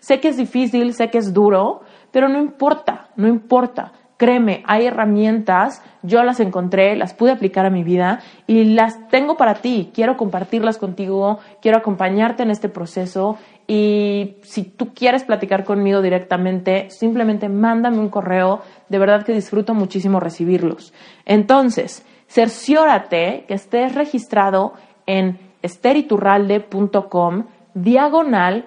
[0.00, 3.92] Sé que es difícil, sé que es duro, pero no importa, no importa.
[4.16, 9.36] Créeme, hay herramientas, yo las encontré, las pude aplicar a mi vida y las tengo
[9.36, 9.90] para ti.
[9.92, 13.36] Quiero compartirlas contigo, quiero acompañarte en este proceso
[13.66, 18.60] y si tú quieres platicar conmigo directamente, simplemente mándame un correo.
[18.88, 20.92] De verdad que disfruto muchísimo recibirlos.
[21.24, 24.74] Entonces, cerciórate que estés registrado
[25.06, 27.44] en esteriturralde.com
[27.74, 28.64] diagonal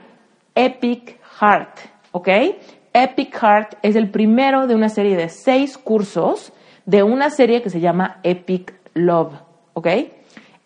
[0.55, 1.79] Epic Heart,
[2.11, 2.29] ¿ok?
[2.93, 6.53] Epic Heart es el primero de una serie de seis cursos
[6.85, 9.33] de una serie que se llama Epic Love,
[9.73, 9.87] ¿ok?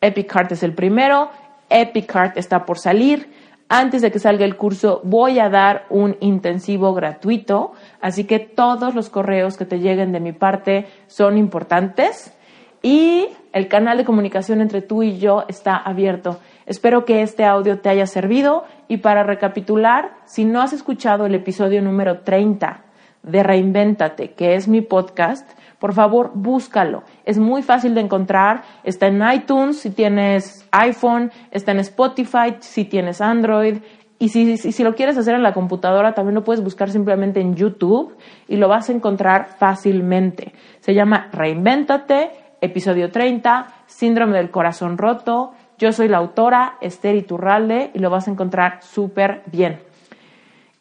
[0.01, 1.30] Epic Heart es el primero,
[1.69, 3.30] Epic Heart está por salir
[3.69, 8.95] antes de que salga el curso voy a dar un intensivo gratuito, así que todos
[8.95, 12.36] los correos que te lleguen de mi parte son importantes
[12.82, 16.39] y el canal de comunicación entre tú y yo está abierto.
[16.65, 21.36] Espero que este audio te haya servido y para recapitular, si no has escuchado el
[21.36, 22.84] episodio número 30
[23.23, 25.49] de Reinvéntate, que es mi podcast,
[25.80, 27.03] por favor, búscalo.
[27.25, 28.63] Es muy fácil de encontrar.
[28.84, 33.77] Está en iTunes si tienes iPhone, está en Spotify si tienes Android.
[34.21, 37.55] Y si, si, lo quieres hacer en la computadora, también lo puedes buscar simplemente en
[37.55, 38.17] YouTube
[38.49, 40.51] y lo vas a encontrar fácilmente.
[40.82, 42.32] Se llama Reinvéntate,
[42.62, 45.53] episodio 30, Síndrome del Corazón Roto.
[45.78, 49.80] Yo soy la autora, Esther Iturralde, y lo vas a encontrar súper bien.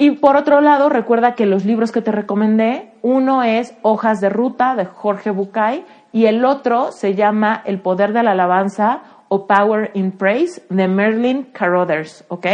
[0.00, 4.28] Y por otro lado, recuerda que los libros que te recomendé, uno es Hojas de
[4.28, 9.48] Ruta de Jorge Bucay y el otro se llama El Poder de la Alabanza o
[9.48, 12.46] Power in Praise de Merlin Carothers, ¿ok?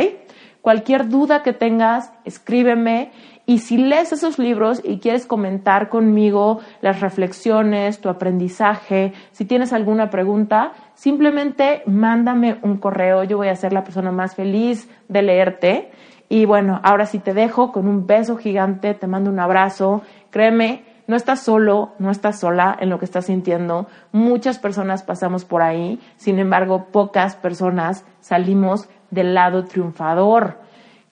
[0.62, 3.12] Cualquier duda que tengas, escríbeme
[3.46, 9.72] y si lees esos libros y quieres comentar conmigo las reflexiones, tu aprendizaje, si tienes
[9.72, 15.22] alguna pregunta, simplemente mándame un correo, yo voy a ser la persona más feliz de
[15.22, 15.90] leerte
[16.28, 20.02] y bueno, ahora sí te dejo con un beso gigante, te mando un abrazo.
[20.30, 23.86] Créeme, no estás solo, no estás sola en lo que estás sintiendo.
[24.10, 30.63] Muchas personas pasamos por ahí, sin embargo, pocas personas salimos del lado triunfador.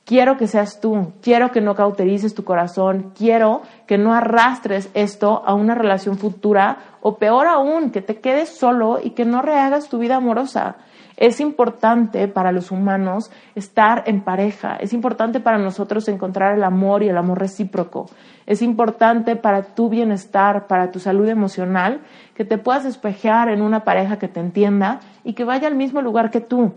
[0.05, 5.45] Quiero que seas tú, quiero que no cauterices tu corazón, quiero que no arrastres esto
[5.47, 9.89] a una relación futura o peor aún, que te quedes solo y que no rehagas
[9.89, 10.75] tu vida amorosa.
[11.17, 17.05] Es importante para los humanos estar en pareja, es importante para nosotros encontrar el amor
[17.05, 18.07] y el amor recíproco.
[18.45, 22.01] Es importante para tu bienestar, para tu salud emocional,
[22.35, 26.03] que te puedas espejear en una pareja que te entienda y que vaya al mismo
[26.03, 26.73] lugar que tú.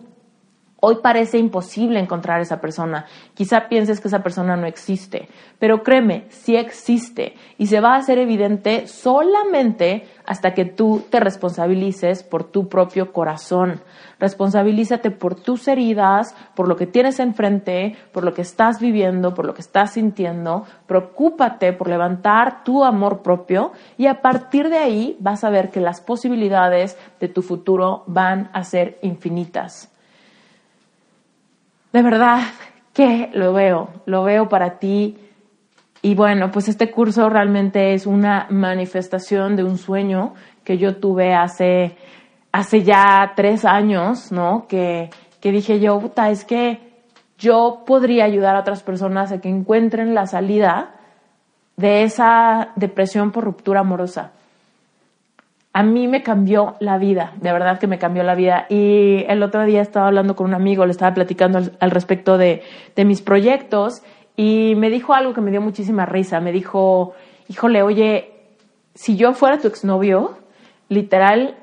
[0.88, 3.08] Hoy parece imposible encontrar esa persona.
[3.34, 5.28] Quizá pienses que esa persona no existe,
[5.58, 11.20] pero créeme, sí existe y se va a hacer evidente solamente hasta que tú te
[11.20, 13.82] responsabilices por tu propio corazón.
[14.20, 19.48] Responsabilízate por tus heridas, por lo que tienes enfrente, por lo que estás viviendo, por
[19.48, 20.66] lo que estás sintiendo.
[20.86, 25.82] Preocúpate por levantar tu amor propio y a partir de ahí vas a ver que
[25.82, 29.95] las posibilidades de tu futuro van a ser infinitas
[31.96, 32.42] de verdad
[32.94, 35.18] que lo veo, lo veo para ti.
[36.02, 40.34] Y bueno, pues este curso realmente es una manifestación de un sueño
[40.66, 41.96] que yo tuve hace,
[42.52, 44.68] hace ya tres años, ¿no?
[44.68, 46.82] Que, que dije yo, puta, es que
[47.38, 50.96] yo podría ayudar a otras personas a que encuentren la salida
[51.78, 54.34] de esa depresión por ruptura amorosa
[55.76, 58.66] a mí me cambió la vida, de verdad que me cambió la vida.
[58.70, 62.64] Y el otro día estaba hablando con un amigo, le estaba platicando al, respecto de,
[62.96, 64.02] mis proyectos
[64.38, 66.40] y me dijo algo que me dio muchísima risa.
[66.40, 67.14] Me dijo,
[67.50, 68.32] híjole, oye,
[68.94, 70.38] si yo fuera tu exnovio,
[70.88, 71.58] literal,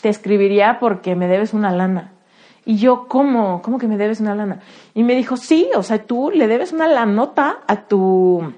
[0.00, 2.14] te escribiría porque me debes una lana.
[2.64, 3.60] Y yo, ¿cómo?
[3.60, 4.60] ¿Cómo que me debes una lana?
[4.94, 8.54] Y me dijo, sí, o sea, tú le debes una lanota a tu,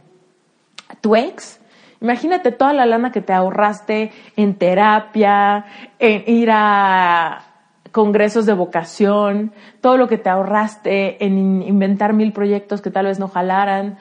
[0.88, 1.58] a tu ex
[2.02, 5.64] Imagínate toda la lana que te ahorraste en terapia,
[6.00, 7.44] en ir a
[7.92, 13.20] congresos de vocación, todo lo que te ahorraste en inventar mil proyectos que tal vez
[13.20, 13.98] no jalaran,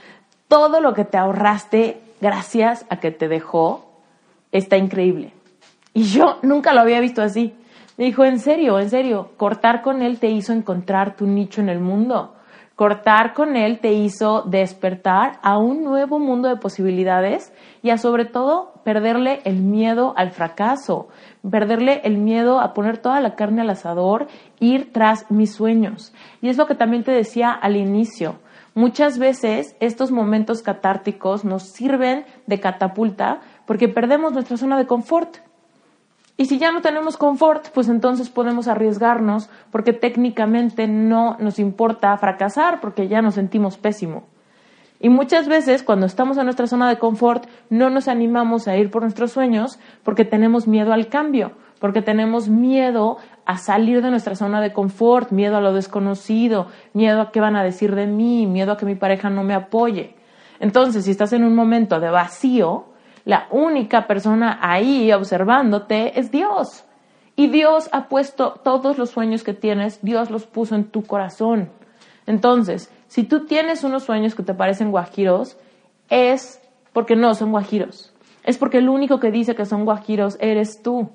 [0.48, 3.92] todo lo que te ahorraste gracias a que te dejó,
[4.52, 5.34] está increíble.
[5.94, 7.54] Y yo nunca lo había visto así.
[7.98, 11.70] Me dijo, en serio, en serio, cortar con él te hizo encontrar tu nicho en
[11.70, 12.34] el mundo.
[12.82, 17.54] Cortar con él te hizo despertar a un nuevo mundo de posibilidades
[17.84, 21.08] y a sobre todo perderle el miedo al fracaso,
[21.48, 24.26] perderle el miedo a poner toda la carne al asador,
[24.60, 26.12] ir tras mis sueños.
[26.42, 28.40] Y es lo que también te decía al inicio.
[28.74, 35.38] Muchas veces estos momentos catárticos nos sirven de catapulta porque perdemos nuestra zona de confort.
[36.42, 42.18] Y si ya no tenemos confort, pues entonces podemos arriesgarnos porque técnicamente no nos importa
[42.18, 44.24] fracasar porque ya nos sentimos pésimo.
[45.00, 48.90] Y muchas veces cuando estamos en nuestra zona de confort no nos animamos a ir
[48.90, 54.34] por nuestros sueños porque tenemos miedo al cambio, porque tenemos miedo a salir de nuestra
[54.34, 58.48] zona de confort, miedo a lo desconocido, miedo a qué van a decir de mí,
[58.48, 60.16] miedo a que mi pareja no me apoye.
[60.60, 62.86] Entonces, si estás en un momento de vacío,
[63.26, 66.86] la única persona ahí observándote es Dios.
[67.36, 71.70] Y Dios ha puesto todos los sueños que tienes, Dios los puso en tu corazón.
[72.26, 75.58] Entonces, si tú tienes unos sueños que te parecen guajiros,
[76.10, 76.62] es
[76.94, 78.14] porque no son guajiros.
[78.44, 81.10] Es porque el único que dice que son guajiros eres tú.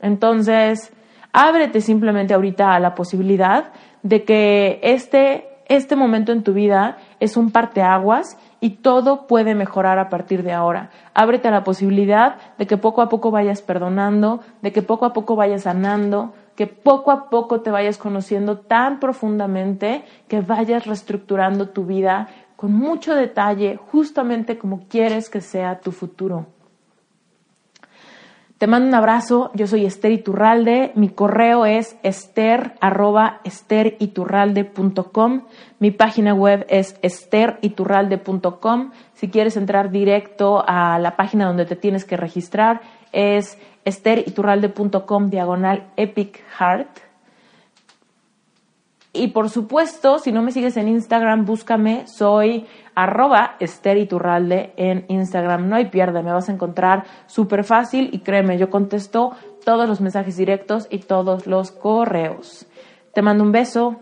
[0.00, 0.92] Entonces,
[1.32, 3.72] ábrete simplemente ahorita a la posibilidad
[4.02, 9.98] de que este, este momento en tu vida es un parteaguas y todo puede mejorar
[9.98, 10.90] a partir de ahora.
[11.14, 15.12] Ábrete a la posibilidad de que poco a poco vayas perdonando, de que poco a
[15.12, 21.68] poco vayas sanando, que poco a poco te vayas conociendo tan profundamente que vayas reestructurando
[21.68, 26.46] tu vida con mucho detalle, justamente como quieres que sea tu futuro.
[28.58, 35.42] Te mando un abrazo, yo soy Esther Iturralde, mi correo es ester arroba esteriturralde.com,
[35.78, 42.06] mi página web es esteriturralde.com, si quieres entrar directo a la página donde te tienes
[42.06, 42.80] que registrar
[43.12, 46.88] es esteriturralde.com diagonal epic heart.
[49.12, 52.66] Y por supuesto, si no me sigues en Instagram, búscame, soy
[52.96, 55.68] arroba Esther Iturralde en Instagram.
[55.68, 59.32] No hay pierde, me vas a encontrar súper fácil y créeme, yo contesto
[59.64, 62.66] todos los mensajes directos y todos los correos.
[63.12, 64.00] Te mando un beso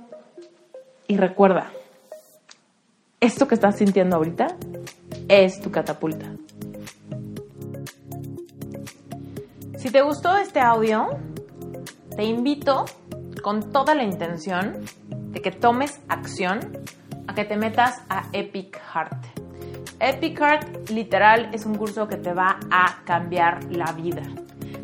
[1.09, 1.71] y recuerda,
[3.21, 4.47] esto que estás sintiendo ahorita
[5.29, 6.27] es tu catapulta.
[9.77, 11.09] Si te gustó este audio,
[12.17, 12.85] te invito
[13.43, 16.61] con toda la intención de que tomes acción
[17.27, 19.27] a que te metas a Epic Heart.
[20.01, 24.23] Epic Heart literal es un curso que te va a cambiar la vida.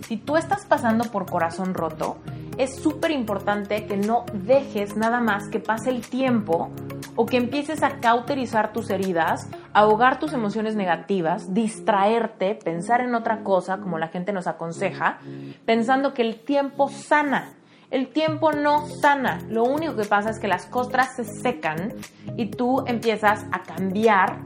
[0.07, 2.19] Si tú estás pasando por corazón roto,
[2.59, 6.71] es súper importante que no dejes nada más que pase el tiempo
[7.17, 13.43] o que empieces a cauterizar tus heridas, ahogar tus emociones negativas, distraerte, pensar en otra
[13.43, 15.19] cosa, como la gente nos aconseja,
[15.65, 17.55] pensando que el tiempo sana
[17.91, 19.41] El tiempo no sana.
[19.49, 21.95] Lo único que pasa es que las costras se secan
[22.37, 24.43] y tú empiezas a cambiar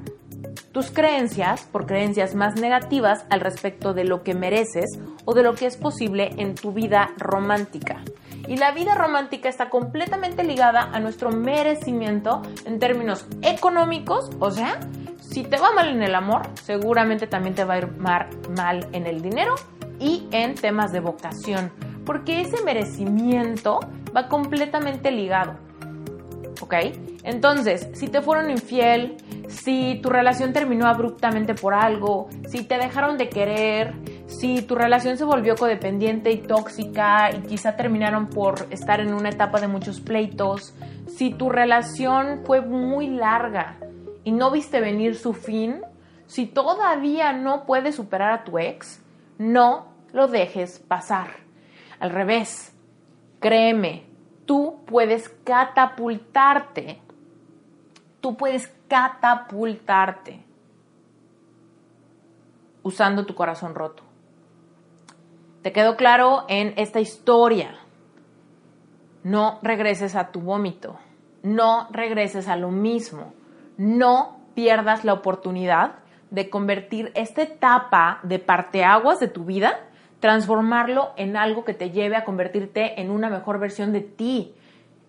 [0.72, 5.54] tus creencias por creencias más negativas al respecto de lo que mereces o de lo
[5.54, 8.02] que es posible en tu vida romántica.
[8.48, 14.80] Y la vida romántica está completamente ligada a nuestro merecimiento en términos económicos, o sea,
[15.20, 19.06] si te va mal en el amor, seguramente también te va a ir mal en
[19.06, 19.54] el dinero
[19.98, 21.72] y en temas de vocación,
[22.04, 23.80] porque ese merecimiento
[24.16, 25.54] va completamente ligado.
[26.60, 26.74] ¿Ok?
[27.24, 29.16] Entonces, si te fueron infiel,
[29.48, 33.94] si tu relación terminó abruptamente por algo, si te dejaron de querer,
[34.26, 39.30] si tu relación se volvió codependiente y tóxica y quizá terminaron por estar en una
[39.30, 40.74] etapa de muchos pleitos,
[41.06, 43.76] si tu relación fue muy larga
[44.24, 45.82] y no viste venir su fin,
[46.26, 49.02] si todavía no puedes superar a tu ex,
[49.38, 51.43] no lo dejes pasar.
[52.00, 52.74] Al revés,
[53.40, 54.06] créeme,
[54.46, 57.00] tú puedes catapultarte.
[58.20, 60.44] Tú puedes catapultarte
[62.82, 64.02] usando tu corazón roto.
[65.62, 67.74] ¿Te quedó claro en esta historia?
[69.22, 70.98] No regreses a tu vómito.
[71.42, 73.32] No regreses a lo mismo.
[73.78, 75.96] No pierdas la oportunidad
[76.30, 79.80] de convertir esta etapa de parteaguas de tu vida,
[80.24, 84.54] transformarlo en algo que te lleve a convertirte en una mejor versión de ti,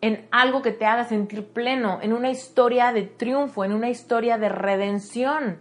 [0.02, 4.38] en algo que te haga sentir pleno, en una historia de triunfo, en una historia
[4.38, 5.60] de redención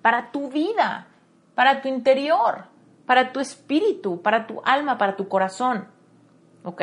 [0.00, 1.08] para tu vida,
[1.54, 2.74] para tu interior
[3.06, 5.88] para tu espíritu, para tu alma, para tu corazón.
[6.64, 6.82] ¿Ok?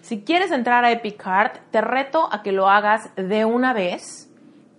[0.00, 1.22] Si quieres entrar a Epic
[1.70, 4.28] te reto a que lo hagas de una vez.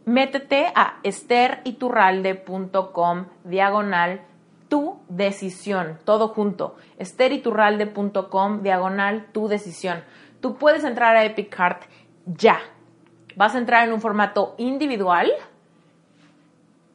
[0.06, 4.20] Métete a esteriturralde.com diagonal
[4.74, 6.78] tu decisión, todo junto.
[6.98, 10.04] esteriturralde.com diagonal tu decisión.
[10.42, 11.84] Tú puedes entrar a Epic Heart
[12.26, 12.58] ya.
[13.36, 15.32] Vas a entrar en un formato individual.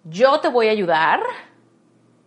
[0.03, 1.21] Yo te voy a ayudar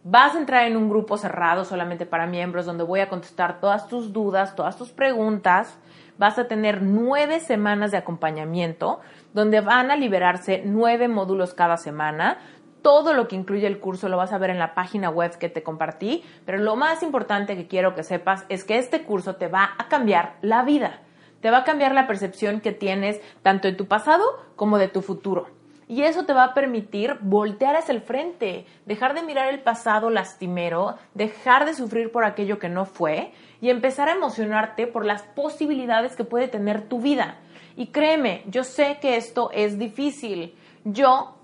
[0.03, 3.87] Vas a entrar en un grupo cerrado solamente para miembros donde voy a contestar todas
[3.87, 5.77] tus dudas, todas tus preguntas.
[6.17, 8.99] Vas a tener nueve semanas de acompañamiento
[9.33, 12.39] donde van a liberarse nueve módulos cada semana.
[12.81, 15.49] Todo lo que incluye el curso lo vas a ver en la página web que
[15.49, 19.47] te compartí, pero lo más importante que quiero que sepas es que este curso te
[19.47, 21.01] va a cambiar la vida.
[21.41, 24.23] Te va a cambiar la percepción que tienes tanto de tu pasado
[24.55, 25.47] como de tu futuro.
[25.91, 30.09] Y eso te va a permitir voltear hacia el frente, dejar de mirar el pasado
[30.09, 35.23] lastimero, dejar de sufrir por aquello que no fue y empezar a emocionarte por las
[35.23, 37.39] posibilidades que puede tener tu vida.
[37.75, 40.55] Y créeme, yo sé que esto es difícil.
[40.85, 41.35] Yo,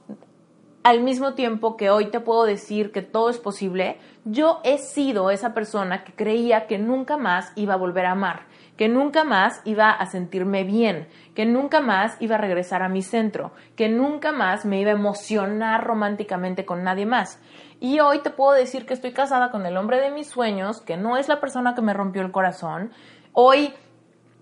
[0.88, 5.32] al mismo tiempo que hoy te puedo decir que todo es posible, yo he sido
[5.32, 9.60] esa persona que creía que nunca más iba a volver a amar que nunca más
[9.66, 14.32] iba a sentirme bien, que nunca más iba a regresar a mi centro, que nunca
[14.32, 17.42] más me iba a emocionar románticamente con nadie más.
[17.80, 20.96] Y hoy te puedo decir que estoy casada con el hombre de mis sueños, que
[20.96, 22.92] no es la persona que me rompió el corazón.
[23.34, 23.74] Hoy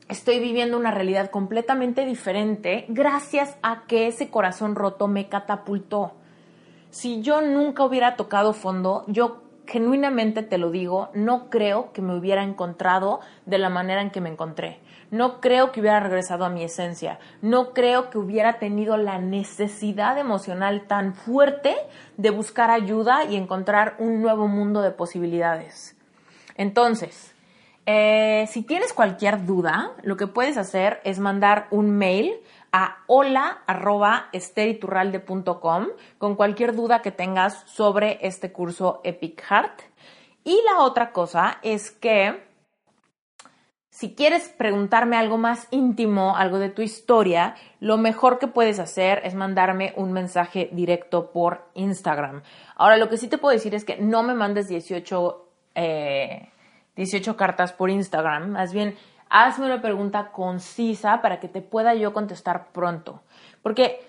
[0.09, 6.13] estoy viviendo una realidad completamente diferente gracias a que ese corazón roto me catapultó.
[6.95, 12.15] Si yo nunca hubiera tocado fondo, yo genuinamente te lo digo, no creo que me
[12.15, 14.79] hubiera encontrado de la manera en que me encontré.
[15.11, 17.19] No creo que hubiera regresado a mi esencia.
[17.41, 21.75] No creo que hubiera tenido la necesidad emocional tan fuerte
[22.15, 25.97] de buscar ayuda y encontrar un nuevo mundo de posibilidades.
[26.55, 27.35] Entonces,
[27.87, 32.35] eh, si tienes cualquier duda, lo que puedes hacer es mandar un mail
[32.77, 35.87] a hola.esteriturralde.com
[36.17, 39.79] con cualquier duda que tengas sobre este curso Epic Heart.
[40.43, 42.43] Y la otra cosa es que
[43.89, 49.21] si quieres preguntarme algo más íntimo, algo de tu historia, lo mejor que puedes hacer
[49.23, 52.43] es mandarme un mensaje directo por Instagram.
[52.75, 55.47] Ahora, lo que sí te puedo decir es que no me mandes 18,
[56.93, 58.97] 18 eh, cartas por Instagram, más bien
[59.29, 63.21] hazme una pregunta concisa para que te pueda yo contestar pronto.
[63.61, 64.05] Porque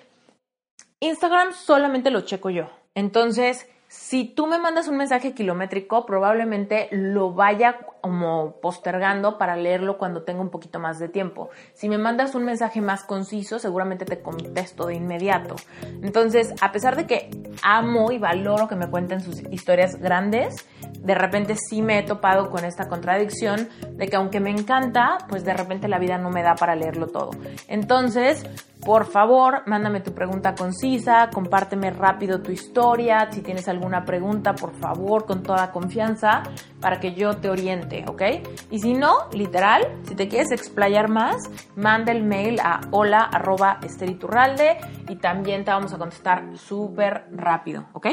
[1.00, 2.70] Instagram solamente lo checo yo.
[2.94, 9.96] Entonces, si tú me mandas un mensaje kilométrico, probablemente lo vaya como postergando para leerlo
[9.96, 11.50] cuando tenga un poquito más de tiempo.
[11.74, 15.56] Si me mandas un mensaje más conciso, seguramente te contesto de inmediato.
[16.02, 17.30] Entonces, a pesar de que
[17.62, 20.66] amo y valoro que me cuenten sus historias grandes,
[21.00, 25.44] de repente sí me he topado con esta contradicción de que aunque me encanta, pues
[25.44, 27.30] de repente la vida no me da para leerlo todo.
[27.68, 28.44] Entonces,
[28.84, 34.74] por favor, mándame tu pregunta concisa, compárteme rápido tu historia, si tienes alguna pregunta, por
[34.74, 36.42] favor, con toda confianza,
[36.80, 38.04] para que yo te oriente.
[38.06, 38.22] ¿ok?
[38.70, 43.78] Y si no, literal, si te quieres explayar más, manda el mail a hola arroba
[43.82, 44.78] esteriturralde
[45.08, 48.06] y también te vamos a contestar súper rápido, ¿ok?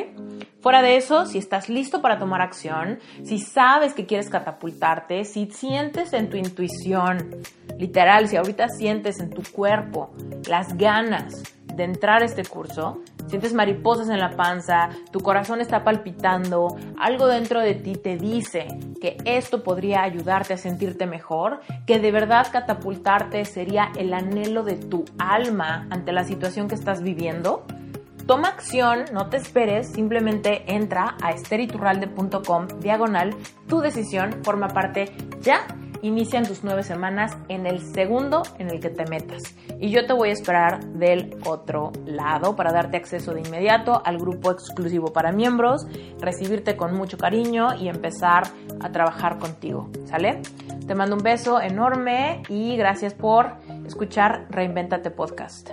[0.61, 5.47] Fuera de eso, si estás listo para tomar acción, si sabes que quieres catapultarte, si
[5.47, 7.41] sientes en tu intuición,
[7.77, 10.11] literal, si ahorita sientes en tu cuerpo
[10.47, 11.43] las ganas
[11.75, 17.27] de entrar a este curso, sientes mariposas en la panza, tu corazón está palpitando, algo
[17.27, 18.67] dentro de ti te dice
[19.01, 24.75] que esto podría ayudarte a sentirte mejor, que de verdad catapultarte sería el anhelo de
[24.75, 27.65] tu alma ante la situación que estás viviendo,
[28.25, 33.35] toma acción, no te esperes, simplemente entra a esteriturralde.com diagonal,
[33.67, 35.65] tu decisión forma parte ya
[36.03, 39.41] inician tus nueve semanas en el segundo en el que te metas.
[39.79, 44.19] Y yo te voy a esperar del otro lado para darte acceso de inmediato al
[44.19, 45.87] grupo exclusivo para miembros,
[46.19, 48.43] recibirte con mucho cariño y empezar
[48.81, 49.89] a trabajar contigo.
[50.05, 50.41] ¿Sale?
[50.85, 53.53] Te mando un beso enorme y gracias por
[53.85, 55.71] escuchar Reinventate Podcast.